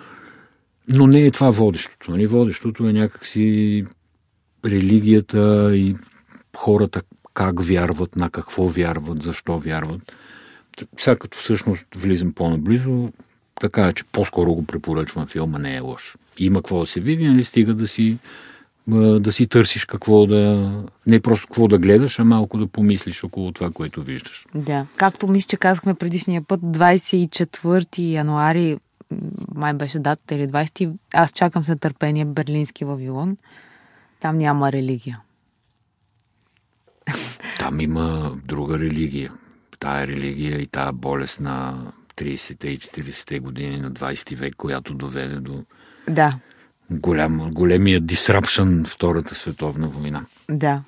но 0.88 1.06
не 1.06 1.20
е 1.20 1.30
това 1.30 1.50
водещото. 1.50 2.10
Нали? 2.10 2.26
Водещото 2.26 2.88
е 2.88 2.92
някакси 2.92 3.84
религията 4.64 5.70
и 5.76 5.96
хората 6.56 7.02
как 7.34 7.62
вярват, 7.62 8.16
на 8.16 8.30
какво 8.30 8.68
вярват, 8.68 9.22
защо 9.22 9.58
вярват. 9.58 10.12
Сега 10.96 11.16
като 11.16 11.38
всъщност 11.38 11.86
влизам 11.96 12.32
по-наблизо, 12.32 13.08
така 13.60 13.92
че 13.92 14.04
по-скоро 14.04 14.54
го 14.54 14.66
препоръчвам 14.66 15.26
филма, 15.26 15.58
не 15.58 15.76
е 15.76 15.80
лош. 15.80 16.16
Има 16.38 16.58
какво 16.58 16.80
да 16.80 16.86
се 16.86 17.00
види, 17.00 17.28
нали 17.28 17.44
стига 17.44 17.74
да 17.74 17.86
си, 17.86 18.18
да 19.20 19.32
си 19.32 19.46
търсиш 19.46 19.84
какво 19.84 20.26
да... 20.26 20.72
Не 21.06 21.20
просто 21.20 21.46
какво 21.46 21.68
да 21.68 21.78
гледаш, 21.78 22.18
а 22.18 22.24
малко 22.24 22.58
да 22.58 22.66
помислиш 22.66 23.24
около 23.24 23.52
това, 23.52 23.70
което 23.70 24.02
виждаш. 24.02 24.46
Да. 24.54 24.86
Както 24.96 25.28
мисля, 25.28 25.46
че 25.48 25.56
казахме 25.56 25.94
предишния 25.94 26.42
път, 26.42 26.60
24 26.60 27.98
януари, 27.98 28.78
май 29.54 29.74
беше 29.74 29.98
датата 29.98 30.34
или 30.34 30.48
20, 30.48 30.92
аз 31.14 31.32
чакам 31.32 31.64
с 31.64 31.68
нетърпение 31.68 32.24
Берлински 32.24 32.84
Вавилон. 32.84 33.36
Там 34.20 34.38
няма 34.38 34.72
религия. 34.72 35.20
Там 37.72 37.80
има 37.80 38.32
друга 38.44 38.78
религия. 38.78 39.32
Тая 39.78 40.06
религия 40.06 40.60
и 40.60 40.66
тая 40.66 40.92
болест 40.92 41.40
на 41.40 41.74
30-те 42.16 42.68
и 42.68 42.78
40-те 42.78 43.38
години 43.38 43.76
на 43.76 43.90
20 43.90 44.36
век, 44.36 44.54
която 44.56 44.94
доведе 44.94 45.36
до 45.36 45.64
Да, 46.08 46.30
голям, 46.90 47.50
големия 47.52 48.00
disruption 48.00 48.86
Втората 48.86 49.34
световна 49.34 49.88
война. 49.88 50.24
да. 50.50 50.82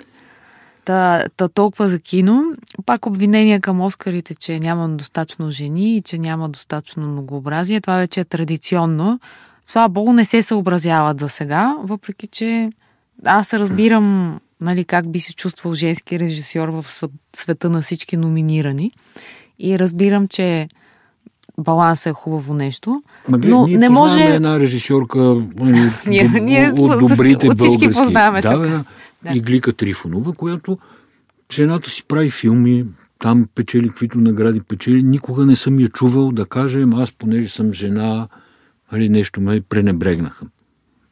Та, 0.85 1.25
та 1.37 1.49
толкова 1.49 1.89
за 1.89 1.99
кино. 1.99 2.43
Пак 2.87 3.07
обвинения 3.07 3.61
към 3.61 3.81
Оскарите, 3.81 4.35
че 4.35 4.61
няма 4.61 4.89
достатъчно 4.89 5.51
жени 5.51 5.97
и 5.97 6.03
че 6.03 6.19
няма 6.19 6.49
достатъчно 6.49 7.07
многообразие. 7.07 7.81
Това 7.81 7.97
вече 7.97 8.21
е 8.21 8.25
традиционно. 8.25 9.21
Слава 9.67 9.89
Богу, 9.89 10.13
не 10.13 10.25
се 10.25 10.43
съобразяват 10.43 11.21
за 11.21 11.29
сега, 11.29 11.77
въпреки 11.83 12.27
че 12.27 12.71
аз 13.25 13.55
разбирам 13.55 14.41
нали, 14.65 14.85
как 14.85 15.11
би 15.11 15.21
се 15.21 15.35
чувствал 15.35 15.75
женски 15.75 16.19
режисьор 16.19 16.69
в 16.69 16.87
свет- 16.89 17.11
света 17.37 17.71
на 17.71 17.83
всички 17.83 18.17
номинирани. 18.17 18.93
И 19.59 19.79
разбирам, 19.79 20.29
че 20.29 20.69
балансът 21.59 22.07
е 22.07 22.13
хубаво 22.13 22.55
нещо. 22.55 23.03
Ма, 23.29 23.39
глед, 23.39 23.51
но 23.51 23.67
ние 23.67 23.79
не 23.79 23.89
може... 23.89 24.21
една 24.25 24.61
режисьорка 24.61 25.19
нали, 25.57 25.91
Ние- 26.07 26.25
от- 26.37 26.43
ние 26.43 26.71
от, 26.73 26.79
от- 26.79 27.09
добрите 27.09 27.49
от 27.49 27.59
всички 27.59 27.79
български. 27.79 28.03
познаваме 28.05 28.41
да, 28.41 28.59
да. 28.59 28.85
Да. 29.23 29.37
Иглика 29.37 29.73
Трифонова, 29.73 30.33
която 30.33 30.79
жената 31.53 31.91
си 31.91 32.05
прави 32.09 32.31
филми, 32.31 32.85
там 33.19 33.45
печели 33.55 33.89
каквито 33.89 34.19
награди 34.19 34.61
печели. 34.61 35.03
Никога 35.03 35.47
не 35.47 35.57
съм 35.57 35.81
я 35.81 35.89
чувал 35.89 36.33
да 36.33 36.47
кажем, 36.47 36.95
аз 36.95 37.13
понеже 37.13 37.49
съм 37.49 37.73
жена, 37.73 38.29
нали, 38.93 39.09
нещо 39.09 39.41
ме 39.41 39.61
пренебрегнаха. 39.61 40.47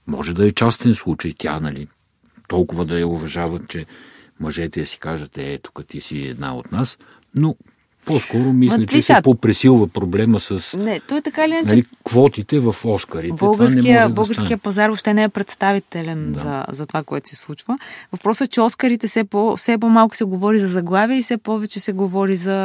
Може 0.07 0.35
да 0.35 0.47
е 0.47 0.51
частен 0.53 0.95
случай 0.95 1.33
тя, 1.39 1.61
нали, 1.61 1.89
толкова 2.53 2.85
да 2.85 2.99
я 2.99 3.09
уважават, 3.09 3.69
че 3.69 3.87
мъжете 4.41 4.81
я 4.81 4.87
си 4.87 4.99
кажат, 4.99 5.39
е, 5.39 5.59
тук 5.63 5.87
ти 5.89 6.01
си 6.01 6.27
една 6.27 6.55
от 6.57 6.73
нас, 6.73 6.99
но 7.35 7.57
по-скоро 8.05 8.53
мисля, 8.53 8.79
Ма, 8.79 8.87
че 8.87 9.01
се 9.01 9.15
по-пресилва 9.23 9.89
проблема 9.89 10.41
с 10.41 10.77
Не, 10.79 11.01
той 11.01 11.19
е 11.19 11.23
така 11.23 11.45
иначе 11.45 11.65
нали, 11.65 11.85
квотите 12.05 12.61
в 12.61 12.75
Оскарите. 12.85 13.37
Това 13.37 13.47
не 13.51 13.57
Българския, 13.57 13.95
може 13.95 14.09
да 14.09 14.15
българския 14.15 14.47
стане. 14.47 14.59
пазар 14.59 14.89
въобще 14.89 15.15
не 15.15 15.23
е 15.23 15.29
представителен 15.29 16.33
Да. 16.33 16.41
за, 16.41 16.65
за 16.69 16.87
това, 16.87 17.03
което 17.03 17.29
се 17.29 17.37
случва. 17.37 17.79
Въпросът 18.13 18.49
е, 18.49 18.51
че 18.51 18.61
Оскарите 18.61 19.09
все, 19.09 19.25
по, 19.25 19.57
все 19.57 19.79
по-малко 19.79 20.17
се 20.17 20.25
говори 20.25 20.59
за 20.59 20.69
заглавия 20.69 21.19
и 21.19 21.23
все 21.23 21.39
повече 21.39 21.81
се 21.81 21.93
говори 21.93 22.37
за 22.37 22.57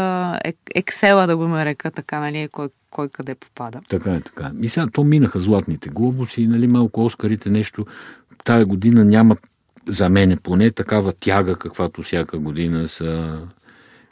ек- 0.46 0.84
Excel, 0.84 1.26
да 1.28 1.38
го 1.38 1.48
нарека 1.48 1.92
така, 1.92 2.20
нали, 2.20 2.48
кой, 2.52 2.70
кой 2.90 3.10
къде 3.10 3.36
попада. 3.36 3.80
Така 3.90 4.14
е, 4.14 4.22
така. 4.22 4.44
е. 4.44 4.66
И 4.66 4.70
сега 4.70 4.88
то 4.94 5.04
минаха 5.04 5.40
златните 5.40 5.90
глобуси, 5.90 6.48
нали, 6.48 6.68
малко 6.68 7.06
Оскарите 7.06 7.50
нещо. 7.50 7.86
Тая 8.44 8.66
година 8.66 9.06
няма, 9.06 9.36
за 9.88 10.10
мене 10.10 10.36
поне, 10.36 10.72
такава 10.72 11.14
тяга, 11.14 11.56
каквато 11.56 12.02
всяка 12.02 12.38
година 12.38 12.88
са 12.88 13.40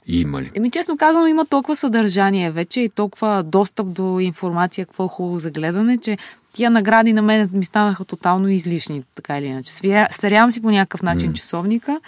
имали. 0.07 0.51
Еми, 0.55 0.71
честно 0.71 0.97
казано, 0.97 1.27
има 1.27 1.45
толкова 1.45 1.75
съдържание 1.75 2.51
вече 2.51 2.81
и 2.81 2.89
толкова 2.89 3.43
достъп 3.43 3.93
до 3.93 4.19
информация, 4.19 4.85
какво 4.85 5.05
е 5.05 5.07
хубаво 5.07 5.39
за 5.39 5.51
гледане, 5.51 5.97
че 5.97 6.17
тия 6.53 6.69
награди 6.69 7.13
на 7.13 7.21
мен 7.21 7.49
ми 7.53 7.65
станаха 7.65 8.05
тотално 8.05 8.47
излишни, 8.47 9.03
така 9.15 9.37
или 9.37 9.45
иначе. 9.45 9.73
Свиря, 9.73 10.07
сверявам 10.11 10.51
си 10.51 10.61
по 10.61 10.71
някакъв 10.71 11.01
начин 11.01 11.27
М. 11.27 11.33
часовника, 11.33 11.99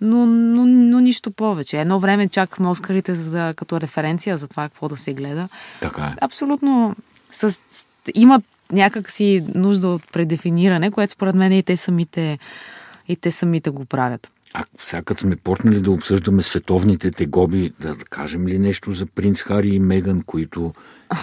но, 0.00 0.26
но, 0.26 0.66
но 0.66 1.00
нищо 1.00 1.30
повече. 1.30 1.80
Едно 1.80 2.00
време 2.00 2.28
чакахме 2.28 2.68
Оскарите 2.68 3.14
за 3.14 3.30
да, 3.30 3.54
като 3.54 3.80
референция 3.80 4.38
за 4.38 4.48
това 4.48 4.68
какво 4.68 4.88
да 4.88 4.96
се 4.96 5.14
гледа. 5.14 5.48
Така 5.80 6.02
е. 6.02 6.14
Абсолютно 6.20 6.96
с, 7.32 7.60
имат 8.14 8.44
някакси 8.72 9.44
нужда 9.54 9.88
от 9.88 10.12
предефиниране, 10.12 10.90
което 10.90 11.12
според 11.12 11.34
мен 11.34 11.52
и 11.52 11.62
те 11.62 11.76
самите, 11.76 12.38
и 13.08 13.16
те 13.16 13.30
самите 13.30 13.70
го 13.70 13.84
правят. 13.84 14.30
А 14.54 14.64
сега 14.78 15.02
като 15.02 15.20
сме 15.20 15.36
почнали 15.36 15.80
да 15.80 15.90
обсъждаме 15.90 16.42
световните 16.42 17.10
тегоби, 17.10 17.72
да 17.80 17.96
кажем 17.96 18.48
ли 18.48 18.58
нещо 18.58 18.92
за 18.92 19.06
принц 19.06 19.42
Хари 19.42 19.68
и 19.68 19.78
Меган, 19.78 20.22
които 20.22 20.74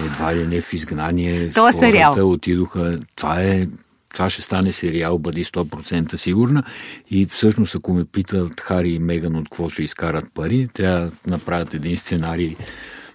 едва 0.06 0.36
ли 0.36 0.48
не 0.48 0.62
в 0.62 0.74
изгнание 0.74 1.50
То 1.50 1.68
е 1.68 1.74
сериал. 1.74 2.32
отидоха. 2.32 3.00
Това 3.16 3.42
е 3.42 3.68
това 4.14 4.30
ще 4.30 4.42
стане 4.42 4.72
сериал, 4.74 5.20
бъди 5.20 5.46
100% 5.46 6.16
сигурна. 6.16 6.64
И 7.10 7.26
всъщност, 7.26 7.76
ако 7.76 7.94
ме 7.94 8.06
питат 8.06 8.62
Хари 8.62 8.90
и 8.90 9.00
Меган 9.00 9.36
от 9.36 9.44
какво 9.44 9.70
ще 9.70 9.84
изкарат 9.84 10.34
пари, 10.34 10.68
трябва 10.74 11.00
да 11.00 11.12
направят 11.28 11.74
един 11.74 11.98
сценарий 11.98 12.56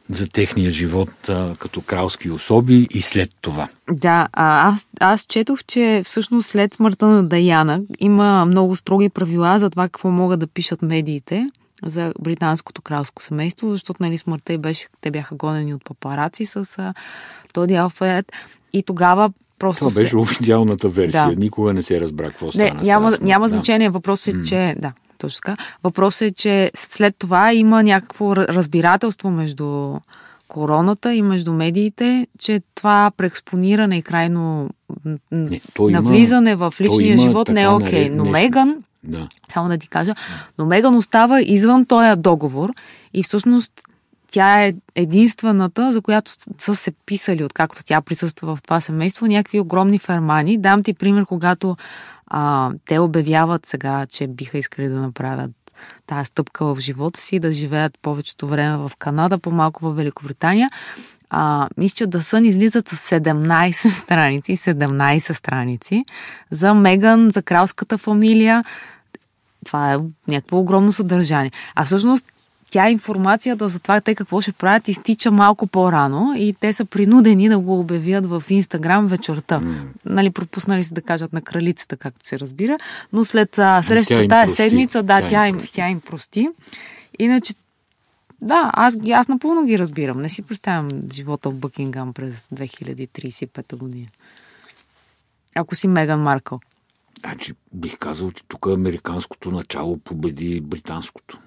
за 0.08 0.28
техния 0.28 0.70
живот 0.70 1.28
а, 1.28 1.54
като 1.58 1.80
кралски 1.80 2.30
особи 2.30 2.86
и 2.90 3.02
след 3.02 3.30
това. 3.40 3.68
Да, 3.90 4.28
а 4.32 4.68
аз, 4.68 4.88
аз 5.00 5.22
четох, 5.22 5.64
че 5.64 6.02
всъщност 6.04 6.48
след 6.48 6.74
смъртта 6.74 7.06
на 7.06 7.24
Даяна 7.24 7.80
има 8.00 8.44
много 8.44 8.76
строги 8.76 9.08
правила 9.08 9.58
за 9.58 9.70
това 9.70 9.82
какво 9.82 10.10
могат 10.10 10.40
да 10.40 10.46
пишат 10.46 10.82
медиите 10.82 11.46
за 11.84 12.12
британското 12.20 12.82
кралско 12.82 13.22
семейство, 13.22 13.72
защото 13.72 14.02
нали, 14.02 14.18
смъртта 14.18 14.52
и 14.52 14.58
беше, 14.58 14.86
те 15.00 15.10
бяха 15.10 15.34
гонени 15.34 15.74
от 15.74 15.84
папараци 15.84 16.46
с 16.46 16.92
Тоди 17.54 17.74
Алфред 17.74 18.32
и 18.72 18.82
тогава 18.82 19.30
просто 19.58 19.88
Това 19.88 20.00
беше 20.02 20.16
официалната 20.16 20.88
версия. 20.88 21.28
Да. 21.28 21.36
Никога 21.36 21.74
не 21.74 21.82
се 21.82 22.00
разбра 22.00 22.24
какво 22.24 22.46
Не, 22.46 22.52
стана. 22.52 22.84
с 22.84 22.86
няма, 22.86 23.18
няма 23.20 23.48
значение. 23.48 23.90
Въпросът 23.90 24.34
е, 24.34 24.42
че... 24.42 24.76
Да, 24.78 24.92
точно 25.18 25.36
така. 25.36 25.56
Въпросът 25.84 26.22
е, 26.22 26.32
че 26.32 26.70
след 26.74 27.14
това 27.18 27.52
има 27.52 27.82
някакво 27.82 28.24
ра- 28.26 28.48
разбирателство 28.48 29.30
между 29.30 29.94
короната 30.48 31.14
и 31.14 31.22
между 31.22 31.52
медиите, 31.52 32.26
че 32.38 32.60
това 32.74 33.10
преекспониране 33.16 33.98
и 33.98 34.02
крайно 34.02 34.70
Не, 35.32 35.60
то 35.74 35.88
има- 35.88 36.00
навлизане 36.00 36.54
в 36.54 36.74
личния 36.80 37.18
живот 37.18 37.48
не 37.48 37.62
е 37.62 37.68
окей. 37.68 38.00
наред 38.00 38.12
Но 38.12 38.22
нещо. 38.22 38.32
Меган, 38.32 38.76
Да. 39.04 39.28
само 39.52 39.68
да 39.68 39.78
ти 39.78 39.88
кажа, 39.88 40.14
но 40.58 40.66
Меган 40.66 40.96
остава 40.96 41.40
извън 41.40 41.84
този 41.84 42.16
договор 42.16 42.70
и 43.14 43.22
всъщност 43.22 43.72
тя 44.30 44.62
е 44.62 44.74
единствената, 44.94 45.92
за 45.92 46.00
която 46.00 46.30
са 46.58 46.76
се 46.76 46.90
писали, 47.06 47.44
откакто 47.44 47.84
тя 47.84 48.00
присъства 48.00 48.56
в 48.56 48.62
това 48.62 48.80
семейство, 48.80 49.26
някакви 49.26 49.60
огромни 49.60 49.98
фермани. 49.98 50.58
Дам 50.58 50.82
ти 50.82 50.94
пример, 50.94 51.24
когато 51.24 51.76
а, 52.30 52.72
те 52.84 52.98
обявяват 52.98 53.66
сега, 53.66 54.06
че 54.06 54.26
биха 54.26 54.58
искали 54.58 54.88
да 54.88 55.00
направят 55.00 55.50
тази 56.06 56.26
стъпка 56.26 56.64
в 56.64 56.78
живота 56.78 57.20
си, 57.20 57.38
да 57.38 57.52
живеят 57.52 57.98
повечето 58.02 58.48
време 58.48 58.76
в 58.76 58.92
Канада, 58.98 59.38
по-малко 59.38 59.84
в 59.84 59.94
Великобритания. 59.94 60.70
А, 61.30 61.68
мисля, 61.76 62.06
да 62.06 62.22
сън 62.22 62.44
излизат 62.44 62.88
с 62.88 63.10
17 63.10 63.72
страници, 64.02 64.56
17 64.56 65.32
страници 65.32 66.04
за 66.50 66.74
Меган, 66.74 67.30
за 67.30 67.42
кралската 67.42 67.98
фамилия. 67.98 68.64
Това 69.64 69.94
е 69.94 69.98
някакво 70.28 70.58
огромно 70.58 70.92
съдържание. 70.92 71.52
А 71.74 71.84
всъщност 71.84 72.26
тя 72.70 72.90
информацията 72.90 73.68
за 73.68 73.78
това 73.78 74.00
те 74.00 74.14
какво 74.14 74.40
ще 74.40 74.52
правят 74.52 74.88
изтича 74.88 75.30
малко 75.30 75.66
по-рано 75.66 76.34
и 76.36 76.54
те 76.60 76.72
са 76.72 76.84
принудени 76.84 77.48
да 77.48 77.58
го 77.58 77.80
обявят 77.80 78.26
в 78.26 78.42
Инстаграм 78.50 79.06
вечерта. 79.06 79.62
Нали, 80.04 80.30
пропуснали 80.30 80.84
се 80.84 80.94
да 80.94 81.02
кажат 81.02 81.32
на 81.32 81.42
кралицата, 81.42 81.96
както 81.96 82.26
се 82.26 82.38
разбира, 82.38 82.78
но 83.12 83.24
след 83.24 83.58
а, 83.58 83.82
срещата 83.82 84.28
прости. 84.28 84.56
седмица, 84.56 85.02
да, 85.02 85.20
Тя 85.20 85.28
тя, 85.28 85.48
им 85.48 85.56
прости. 85.56 85.72
тя 85.72 85.88
им 85.88 86.00
прости. 86.00 86.48
Иначе, 87.18 87.54
да, 88.42 88.70
аз, 88.74 88.98
аз 89.12 89.28
напълно 89.28 89.64
ги 89.64 89.78
разбирам. 89.78 90.20
Не 90.20 90.28
си 90.28 90.42
представям 90.42 90.88
живота 91.12 91.50
в 91.50 91.54
Бъкингам 91.54 92.12
през 92.12 92.48
2035 92.48 93.76
година. 93.76 94.06
Ако 95.54 95.74
си 95.74 95.88
Меган 95.88 96.20
Маркъл. 96.20 96.60
Значи, 97.20 97.52
бих 97.72 97.98
казал, 97.98 98.30
че 98.30 98.44
тук 98.48 98.66
американското 98.66 99.50
начало 99.50 99.96
победи 99.98 100.60
британското. 100.60 101.38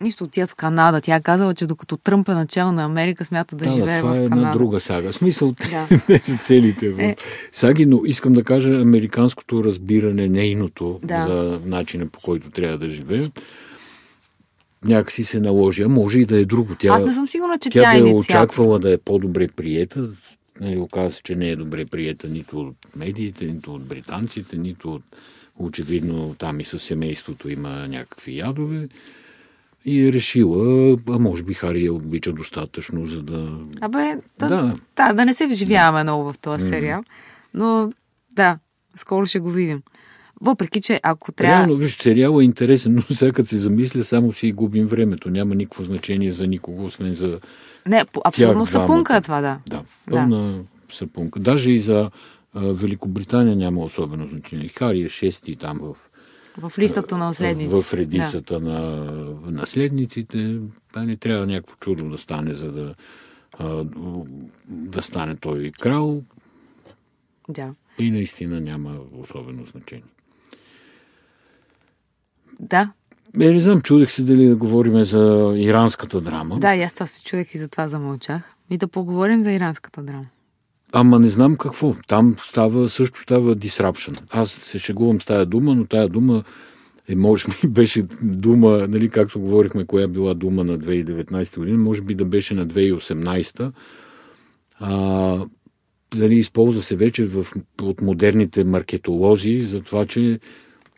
Нищо 0.00 0.24
отият 0.24 0.50
в 0.50 0.54
Канада. 0.54 1.00
Тя 1.00 1.16
е 1.16 1.20
казала, 1.20 1.54
че 1.54 1.66
докато 1.66 1.96
Тръмп 1.96 2.28
е 2.28 2.34
начало 2.34 2.72
на 2.72 2.84
Америка, 2.84 3.24
смята 3.24 3.56
да, 3.56 3.64
Да, 3.64 3.70
живее 3.70 3.94
да, 3.94 4.00
това 4.00 4.10
в 4.10 4.14
е 4.14 4.18
Канада. 4.18 4.36
една 4.36 4.52
друга 4.52 4.80
сага. 4.80 5.12
В 5.12 5.14
смисъл, 5.14 5.54
Да. 5.70 5.88
не 6.08 6.18
са 6.18 6.38
целите 6.38 6.90
в 6.90 7.00
Е. 7.00 7.16
саги, 7.52 7.86
но 7.86 8.00
искам 8.04 8.32
да 8.32 8.44
кажа 8.44 8.74
американското 8.74 9.64
разбиране, 9.64 10.28
нейното 10.28 11.00
Да. 11.02 11.22
за 11.22 11.60
начина 11.66 12.06
по 12.06 12.20
който 12.20 12.50
трябва 12.50 12.78
да 12.78 12.88
живеят, 12.88 13.40
някакси 14.84 15.24
се 15.24 15.40
наложи. 15.40 15.82
А 15.82 15.88
може 15.88 16.20
и 16.20 16.26
да 16.26 16.38
е 16.38 16.44
друго. 16.44 16.74
Тя, 16.74 16.88
Аз 16.88 17.02
не 17.04 17.12
съм 17.12 17.28
сигурна, 17.28 17.58
че 17.58 17.70
тя, 17.70 17.82
тя, 17.82 17.90
да 17.90 17.96
е 17.96 17.98
е 17.98 18.00
инициатор. 18.00 18.20
очаквала 18.44 18.78
да 18.78 18.92
е 18.92 18.98
по-добре 18.98 19.48
приета. 19.48 20.08
Нали, 20.60 20.78
оказва 20.78 21.10
се, 21.10 21.22
че 21.22 21.34
не 21.34 21.48
е 21.48 21.56
добре 21.56 21.84
приета 21.86 22.28
нито 22.28 22.60
от 22.60 22.76
медиите, 22.96 23.44
нито 23.44 23.74
от 23.74 23.84
британците, 23.84 24.56
нито 24.56 24.94
от 24.94 25.02
очевидно 25.58 26.34
там 26.38 26.60
и 26.60 26.64
със 26.64 26.82
семейството 26.82 27.48
има 27.48 27.88
някакви 27.88 28.38
ядове. 28.38 28.88
И 29.84 30.08
е 30.08 30.12
решила, 30.12 30.96
а 31.08 31.18
може 31.18 31.42
би 31.42 31.54
Хари 31.54 31.84
я 31.84 31.92
обича 31.92 32.32
достатъчно, 32.32 33.06
за 33.06 33.22
да... 33.22 33.58
Абе, 33.80 34.16
да, 34.38 34.48
Да. 34.48 34.56
да. 34.56 34.74
да, 34.96 35.12
да 35.12 35.24
не 35.24 35.34
се 35.34 35.46
вживяваме 35.46 36.02
много 36.02 36.32
в 36.32 36.38
този 36.38 36.68
сериал. 36.68 37.04
Но 37.54 37.92
да, 38.32 38.58
скоро 38.96 39.26
ще 39.26 39.38
го 39.38 39.50
видим. 39.50 39.82
Въпреки, 40.40 40.80
че 40.80 41.00
ако 41.02 41.32
трябва... 41.32 41.58
Реално, 41.58 41.76
виж, 41.76 41.96
сериал 41.96 42.40
е 42.40 42.44
интересен, 42.44 42.94
но 42.94 43.02
сега 43.02 43.32
като 43.32 43.48
се 43.48 43.58
замисля, 43.58 44.04
само 44.04 44.32
си 44.32 44.52
губим 44.52 44.86
времето. 44.86 45.30
Няма 45.30 45.54
никакво 45.54 45.84
значение 45.84 46.30
за 46.30 46.46
никого, 46.46 46.84
освен 46.84 47.14
за 47.14 47.40
Не, 47.86 48.04
абсолютно 48.24 48.66
сапунка 48.66 49.16
е 49.16 49.20
това, 49.20 49.40
да. 49.40 49.58
Да, 49.66 49.82
пълна 50.10 50.54
сапунка. 50.92 51.40
Даже 51.40 51.72
и 51.72 51.78
за 51.78 52.10
а, 52.54 52.60
Великобритания 52.60 53.56
няма 53.56 53.80
особено 53.80 54.28
значение. 54.28 54.68
Хари 54.68 55.02
е 55.02 55.08
шести 55.08 55.56
там 55.56 55.80
в, 55.82 55.96
В 56.58 56.72
листата 56.78 57.18
на 57.18 57.26
наследници. 57.26 57.82
в 57.82 57.94
редицата 57.94 58.60
на 58.60 59.04
наследниците. 59.46 60.58
Това 60.88 61.04
не 61.04 61.16
трябва 61.16 61.46
някакво 61.46 61.76
чудо 61.76 62.08
да 62.08 62.18
стане, 62.18 62.54
за 62.54 62.72
да, 62.72 62.94
а, 63.58 63.84
да 64.68 65.02
стане 65.02 65.36
той 65.36 65.72
крал. 65.80 66.22
Да. 67.48 67.62
да. 67.62 67.74
И 67.98 68.10
наистина 68.10 68.60
няма 68.60 68.98
особено 69.12 69.66
значение. 69.66 70.04
Да, 72.60 72.92
Е, 73.40 73.50
не 73.52 73.60
знам, 73.60 73.80
чудех 73.80 74.10
се 74.10 74.22
дали 74.22 74.46
да 74.48 74.56
говорим 74.56 75.04
за 75.04 75.54
иранската 75.56 76.20
драма. 76.20 76.58
да, 76.58 76.74
и 76.74 76.82
аз 76.82 76.92
това 76.92 77.06
се 77.06 77.24
чудех 77.24 77.54
и 77.54 77.58
затова 77.58 77.88
замълчах. 77.88 78.54
И 78.70 78.78
да 78.78 78.88
поговорим 78.88 79.42
за 79.42 79.52
иранската 79.52 80.02
драма. 80.02 80.26
Ама 80.96 81.18
не 81.18 81.28
знам 81.28 81.56
какво. 81.56 81.94
Там 82.06 82.36
става, 82.38 82.88
също 82.88 83.20
става 83.22 83.56
disruption. 83.56 84.18
Аз 84.30 84.50
се 84.50 84.78
шегувам 84.78 85.20
с 85.20 85.26
тая 85.26 85.46
дума, 85.46 85.74
но 85.74 85.84
тая 85.84 86.08
дума 86.08 86.44
е, 87.08 87.16
може 87.16 87.46
би 87.48 87.68
беше 87.68 88.02
дума, 88.22 88.86
нали, 88.88 89.08
както 89.10 89.40
говорихме, 89.40 89.86
коя 89.86 90.08
била 90.08 90.34
дума 90.34 90.64
на 90.64 90.78
2019 90.78 91.58
година, 91.58 91.78
може 91.78 92.02
би 92.02 92.14
да 92.14 92.24
беше 92.24 92.54
на 92.54 92.66
2018. 92.66 93.72
А, 94.80 95.38
дали 96.16 96.34
използва 96.34 96.82
се 96.82 96.96
вече 96.96 97.24
в, 97.24 97.46
от 97.82 98.00
модерните 98.00 98.64
маркетолози 98.64 99.60
за 99.60 99.80
това, 99.80 100.06
че 100.06 100.40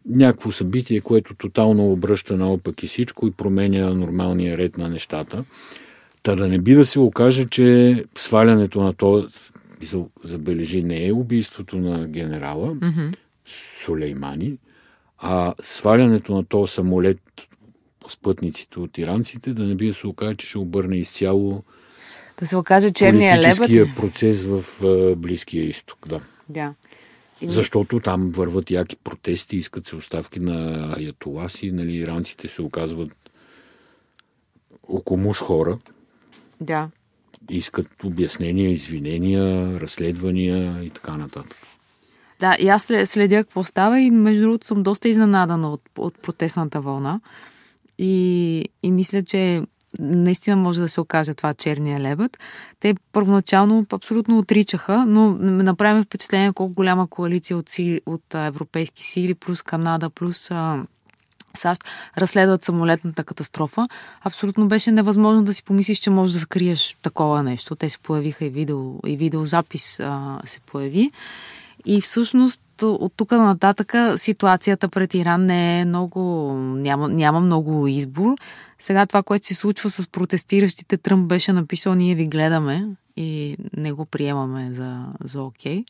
някакво 0.07 0.51
събитие, 0.51 1.01
което 1.01 1.35
тотално 1.35 1.93
обръща 1.93 2.37
наопак 2.37 2.83
и 2.83 2.87
всичко 2.87 3.27
и 3.27 3.31
променя 3.31 3.95
нормалния 3.95 4.59
ред 4.59 4.79
на 4.79 4.89
нещата. 4.89 5.45
Та 6.23 6.37
да 6.37 6.49
не 6.49 6.59
би 6.59 6.75
да 6.75 6.87
се 6.87 7.01
окаже, 7.01 7.47
че 7.47 8.05
свалянето 8.17 8.83
на 8.83 8.93
то, 8.93 9.21
за- 9.21 9.29
забележи, 10.25 10.83
не 10.83 11.07
е 11.07 11.13
убийството 11.13 11.77
на 11.77 12.09
генерала 12.09 12.75
Мгм. 12.75 13.11
Сулеймани, 13.81 14.59
а 15.19 15.55
свалянето 15.61 16.35
на 16.35 16.45
този 16.45 16.73
самолет 16.73 17.21
с 18.09 18.17
пътниците 18.17 18.81
от 18.81 18.99
иранците, 18.99 19.53
да 19.53 19.65
не 19.65 19.75
би 19.75 19.87
да 19.87 19.95
се 19.95 20.07
окаже, 20.07 20.37
че 20.37 20.47
ще 20.47 20.59
обърне 20.59 20.97
изцяло 20.97 21.63
Да 22.41 22.47
се 22.47 22.57
окаже 22.57 22.91
черния 22.91 23.37
лебед. 23.37 23.57
политическия 23.57 23.95
процес 23.97 24.43
в 24.43 24.63
Близкия 25.17 25.65
изток. 25.65 26.09
Да. 26.09 26.21
Да. 26.49 26.75
И- 27.41 27.51
Защото 27.51 28.01
там 28.01 28.31
върват 28.31 28.71
яки 28.71 28.97
протести, 28.97 29.57
искат 29.57 29.87
се 29.87 29.97
оставки 29.97 30.41
на 30.41 30.55
аятоласи, 30.99 31.71
нали, 31.71 31.93
иранците 31.93 32.49
се 32.49 32.63
оказват 32.63 33.31
окомуш 34.85 35.39
хора, 35.39 35.79
Да. 36.61 36.89
Искат 37.51 38.05
обяснения, 38.05 38.71
извинения, 38.71 39.81
разследвания 39.81 40.85
и 40.85 40.91
така 40.91 41.17
нататък. 41.17 41.57
Да, 42.41 42.57
и 42.61 42.69
аз 42.69 42.83
след- 42.83 43.11
следя 43.11 43.37
какво 43.37 43.65
става 43.65 44.01
и 44.01 44.11
между 44.11 44.43
другото 44.43 44.67
съм 44.67 44.83
доста 44.83 45.09
изненадана 45.09 45.71
от, 45.73 45.83
от 45.99 46.19
протестната 46.23 46.81
вълна. 46.81 47.21
И, 47.99 48.65
и 48.83 48.91
мисля, 48.91 49.23
че 49.23 49.63
наистина 49.99 50.57
може 50.57 50.81
да 50.81 50.89
се 50.89 51.01
окаже 51.01 51.35
това 51.35 51.55
черния 51.55 52.01
лебед. 52.01 52.39
Те 52.81 52.95
първоначално 53.13 53.87
абсолютно 53.93 54.39
отричаха, 54.39 55.05
но 55.07 55.31
ме 55.31 55.63
направи 55.63 56.03
впечатление 56.03 56.53
колко 56.53 56.75
голяма 56.75 57.09
коалиция 57.09 57.57
от, 57.57 57.69
сили, 57.69 58.01
от 58.07 58.35
европейски 58.35 59.03
сили, 59.03 59.35
плюс 59.35 59.63
Канада, 59.63 60.11
плюс 60.11 60.51
а, 60.51 60.85
САЩ 61.57 61.85
разследват 62.19 62.65
самолетната 62.65 63.25
катастрофа. 63.25 63.89
Абсолютно 64.25 64.69
беше 64.69 64.93
невъзможно 64.93 65.43
да 65.43 65.55
си 65.55 65.63
помислиш, 65.63 65.99
че 65.99 66.11
можеш 66.11 66.35
да 66.35 66.41
скриеш 66.41 66.97
такова 67.03 67.43
нещо. 67.43 67.77
Те 67.77 67.91
се 67.91 67.99
появиха 67.99 68.45
и, 68.45 68.51
видео, 68.51 68.93
и 69.07 69.17
видеозапис 69.17 70.01
а, 70.01 70.39
се 70.45 70.61
появи. 70.61 71.11
И 71.87 72.01
всъщност 72.01 72.61
от 72.83 73.13
тук 73.17 73.31
нататък 73.31 73.95
ситуацията 74.17 74.89
пред 74.89 75.15
Иран 75.15 75.45
не 75.45 75.81
е 75.81 75.85
много, 75.85 76.53
няма, 76.55 77.09
няма 77.09 77.41
много 77.41 77.87
избор. 77.87 78.37
Сега 78.79 79.07
това, 79.07 79.23
което 79.23 79.47
се 79.47 79.55
случва 79.55 79.91
с 79.91 80.09
протестиращите, 80.09 80.97
Тръмп 80.97 81.29
беше 81.29 81.53
написал, 81.53 81.95
ние 81.95 82.15
ви 82.15 82.27
гледаме 82.27 82.89
и 83.17 83.57
не 83.77 83.93
го 83.93 84.05
приемаме 84.05 84.73
за, 84.73 85.05
за 85.25 85.43
окей. 85.43 85.85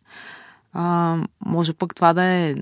А, 0.73 1.17
може 1.47 1.73
пък 1.73 1.95
това 1.95 2.13
да 2.13 2.23
е 2.23 2.55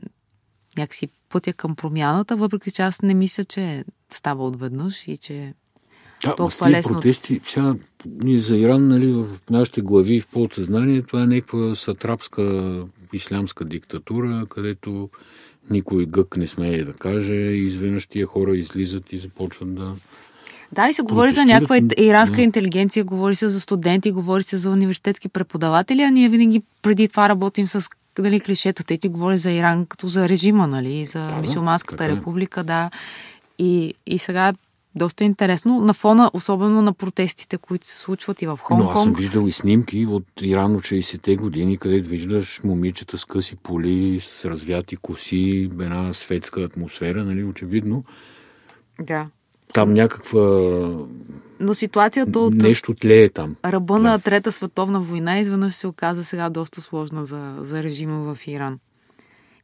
някакси 0.76 1.08
пътя 1.28 1.52
към 1.52 1.76
промяната, 1.76 2.36
въпреки 2.36 2.70
че 2.70 2.82
аз 2.82 3.02
не 3.02 3.14
мисля, 3.14 3.44
че 3.44 3.84
става 4.12 4.46
отведнъж 4.46 5.08
и 5.08 5.16
че 5.16 5.54
Да, 6.24 6.34
Толкова 6.34 6.70
лесно. 6.70 6.94
протести, 6.94 7.40
сега 7.46 7.74
ние 8.06 8.40
за 8.40 8.56
Иран, 8.56 8.88
нали, 8.88 9.12
в 9.12 9.26
нашите 9.50 9.80
глави, 9.80 10.20
в 10.20 10.26
подсъзнание, 10.26 11.02
това 11.02 11.22
е 11.22 11.26
някаква 11.26 11.74
сатрапска 11.74 12.84
ислямска 13.12 13.64
диктатура, 13.64 14.46
където 14.48 15.10
никой 15.70 16.06
гък 16.06 16.36
не 16.36 16.46
смее 16.46 16.84
да 16.84 16.92
каже, 16.92 17.34
и 17.34 17.64
изведнъж 17.64 18.06
тия 18.06 18.26
хора 18.26 18.56
излизат 18.56 19.12
и 19.12 19.18
започват 19.18 19.74
да... 19.74 19.92
Да, 20.72 20.88
и 20.88 20.94
се 20.94 21.02
говори 21.02 21.32
за 21.32 21.44
някаква 21.44 21.76
иранска 21.98 22.36
да. 22.36 22.42
интелигенция, 22.42 23.04
говори 23.04 23.34
се 23.34 23.48
за 23.48 23.60
студенти, 23.60 24.12
говори 24.12 24.42
се 24.42 24.56
за 24.56 24.70
университетски 24.70 25.28
преподаватели, 25.28 26.02
а 26.02 26.10
ние 26.10 26.28
винаги 26.28 26.62
преди 26.82 27.08
това 27.08 27.28
работим 27.28 27.66
с 27.66 27.88
нали, 28.22 28.40
клишетата 28.40 28.94
и 28.94 28.98
ти 28.98 29.08
говори 29.08 29.38
за 29.38 29.50
Иран 29.50 29.86
като 29.86 30.06
за 30.06 30.28
режима, 30.28 30.66
нали, 30.66 31.04
за 31.04 31.26
да, 31.26 31.36
мисулманската 31.36 32.04
е. 32.04 32.08
република, 32.08 32.64
да. 32.64 32.90
И, 33.58 33.94
и 34.06 34.18
сега 34.18 34.52
доста 34.94 35.24
интересно. 35.24 35.80
На 35.80 35.94
фона, 35.94 36.30
особено 36.34 36.82
на 36.82 36.92
протестите, 36.92 37.58
които 37.58 37.86
се 37.86 37.96
случват 37.96 38.42
и 38.42 38.46
в 38.46 38.58
Хонг-Конг. 38.62 38.78
Но 38.78 38.90
аз 38.90 39.02
съм 39.02 39.12
виждал 39.12 39.46
и 39.46 39.52
снимки 39.52 40.06
от 40.06 40.26
Иран 40.40 40.76
от 40.76 40.82
60-те 40.82 41.36
години, 41.36 41.78
където 41.78 42.08
виждаш 42.08 42.60
момичета 42.64 43.18
с 43.18 43.24
къси 43.24 43.56
поли, 43.56 44.20
с 44.20 44.44
развяти 44.44 44.96
коси, 44.96 45.70
една 45.80 46.12
светска 46.12 46.60
атмосфера, 46.60 47.24
нали, 47.24 47.44
очевидно. 47.44 48.04
Да. 49.00 49.26
Там 49.72 49.92
някаква... 49.92 50.40
Но 51.64 51.74
ситуацията 51.74 52.38
от 52.38 52.54
Нещо 52.54 52.94
тлее 52.94 53.28
там. 53.28 53.56
ръба 53.64 53.98
на 53.98 54.18
Трета 54.18 54.52
световна 54.52 55.00
война 55.00 55.38
изведнъж 55.38 55.74
се 55.74 55.86
оказа 55.86 56.24
сега 56.24 56.50
доста 56.50 56.80
сложна 56.80 57.24
за, 57.24 57.54
за 57.60 57.82
режима 57.82 58.34
в 58.34 58.46
Иран. 58.46 58.78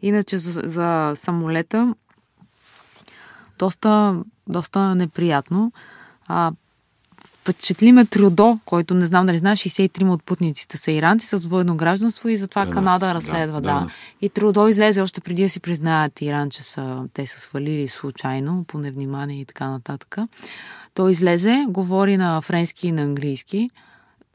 Иначе 0.03 0.39
за, 0.39 0.63
за 0.65 1.13
самолета 1.17 1.95
доста, 3.59 4.17
доста 4.47 4.95
неприятно. 4.95 5.73
А, 6.27 6.53
впечатли 7.27 7.93
ме 7.93 8.05
Трюдо, 8.07 8.59
който 8.65 8.95
не 8.95 9.07
знам 9.07 9.27
дали 9.27 9.39
знаеш, 9.39 9.59
63 9.59 10.09
от 10.09 10.25
пътниците 10.25 10.77
са 10.77 10.93
иранци 10.93 11.27
с 11.27 11.41
двойно 11.41 11.77
гражданство 11.77 12.29
и 12.29 12.37
затова 12.37 12.65
Да, 12.65 12.71
Канада 12.71 13.07
да, 13.07 13.15
разследва. 13.15 13.61
да, 13.61 13.61
Да, 13.61 13.81
да. 13.81 13.91
И 14.21 14.29
Трюдо 14.29 14.69
излезе 14.69 15.01
още 15.01 15.21
преди 15.21 15.43
да 15.43 15.51
си 15.51 15.61
признаят 15.61 16.21
Иран, 16.21 16.51
че 16.51 16.63
са, 16.63 17.05
те 17.15 17.27
са 17.27 17.41
свалили 17.41 17.89
случайно, 17.89 18.65
по 18.65 18.79
невнимание 18.79 19.41
и 19.41 19.45
така 19.45 19.69
нататък. 19.69 20.17
Той 20.95 21.11
излезе, 21.11 21.65
говори 21.69 22.17
на 22.17 22.41
френски 22.41 22.89
и 22.89 22.93
на 22.93 23.03
английски. 23.03 23.71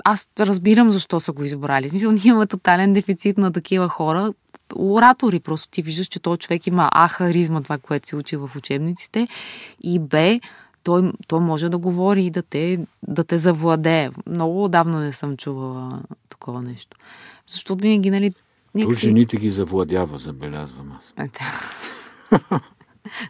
Аз 0.03 0.29
разбирам 0.39 0.91
защо 0.91 1.19
са 1.19 1.31
го 1.31 1.43
избрали. 1.43 1.87
В 1.87 1.89
смисъл, 1.89 2.11
ние 2.11 2.21
имаме 2.25 2.47
тотален 2.47 2.93
дефицит 2.93 3.37
на 3.37 3.51
такива 3.51 3.89
хора. 3.89 4.33
Оратори, 4.75 5.39
просто 5.39 5.69
ти 5.69 5.81
виждаш, 5.81 6.07
че 6.07 6.19
този 6.19 6.39
човек 6.39 6.67
има 6.67 6.89
А 6.91 7.07
харизма, 7.07 7.61
това, 7.61 7.77
което 7.77 8.07
се 8.07 8.15
учи 8.15 8.37
в 8.37 8.51
учебниците, 8.55 9.27
и 9.83 9.99
Б, 9.99 10.39
той, 10.83 11.11
той 11.27 11.39
може 11.39 11.69
да 11.69 11.77
говори 11.77 12.23
и 12.23 12.29
да 12.29 12.41
те, 12.41 12.79
да 13.07 13.23
те 13.23 13.37
завладее. 13.37 14.09
Много 14.27 14.63
отдавна 14.63 14.99
не 14.99 15.13
съм 15.13 15.37
чувала 15.37 16.01
такова 16.29 16.61
нещо. 16.61 16.97
Защото 17.47 17.81
винаги, 17.81 18.11
нали, 18.11 18.31
Той 18.31 18.81
някакси... 18.81 19.07
жените 19.07 19.37
ги 19.37 19.49
завладява, 19.49 20.17
забелязвам 20.17 20.97
аз. 20.99 21.13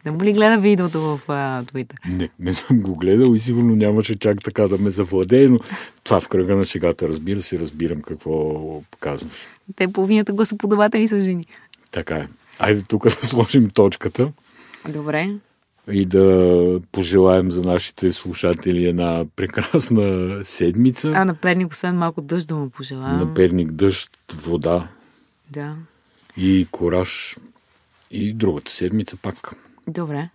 Не 0.06 0.12
му 0.12 0.24
ли 0.24 0.34
гледа 0.34 0.58
видеото 0.58 1.02
в 1.02 1.20
Twitter? 1.64 1.94
Не, 2.08 2.30
не 2.40 2.54
съм 2.54 2.80
го 2.80 2.96
гледал 2.96 3.34
и 3.34 3.40
сигурно 3.40 3.76
нямаше 3.76 4.16
чак 4.16 4.38
така 4.44 4.68
да 4.68 4.78
ме 4.78 4.90
завладее, 4.90 5.48
но 5.48 5.58
това 6.04 6.20
в 6.20 6.28
кръга 6.28 6.56
на 6.56 6.66
шегата, 6.66 7.08
разбира 7.08 7.42
се, 7.42 7.60
разбирам 7.60 8.02
какво 8.02 8.62
казваш. 9.00 9.38
Те 9.76 9.88
половината 9.88 10.34
гласоподаватели 10.34 11.08
са 11.08 11.20
жени. 11.20 11.46
Така 11.92 12.16
е. 12.16 12.28
Айде 12.60 12.82
тук 12.82 13.04
да 13.06 13.28
сложим 13.28 13.70
точката 13.70 14.32
Добре. 14.90 15.30
и 15.92 16.06
да 16.06 16.52
пожелаем 16.92 17.52
за 17.52 17.62
нашите 17.62 18.14
слушатели 18.14 18.86
една 18.86 19.26
прекрасна 19.36 20.40
седмица. 20.44 21.12
А 21.16 21.26
на 21.26 21.34
Перник, 21.36 21.72
освен 21.72 21.96
малко 21.98 22.22
дъжд 22.22 22.48
да 22.48 22.56
му 22.56 22.70
пожелавам. 22.70 23.18
На 23.18 23.34
перник 23.34 23.72
дъжд, 23.72 24.10
вода 24.36 24.88
Да. 25.50 25.76
и 26.38 26.68
кораж. 26.72 27.36
И 28.12 28.34
другата 28.34 28.72
седмица 28.72 29.16
пак. 29.18 29.56
Dobre. 29.88 30.32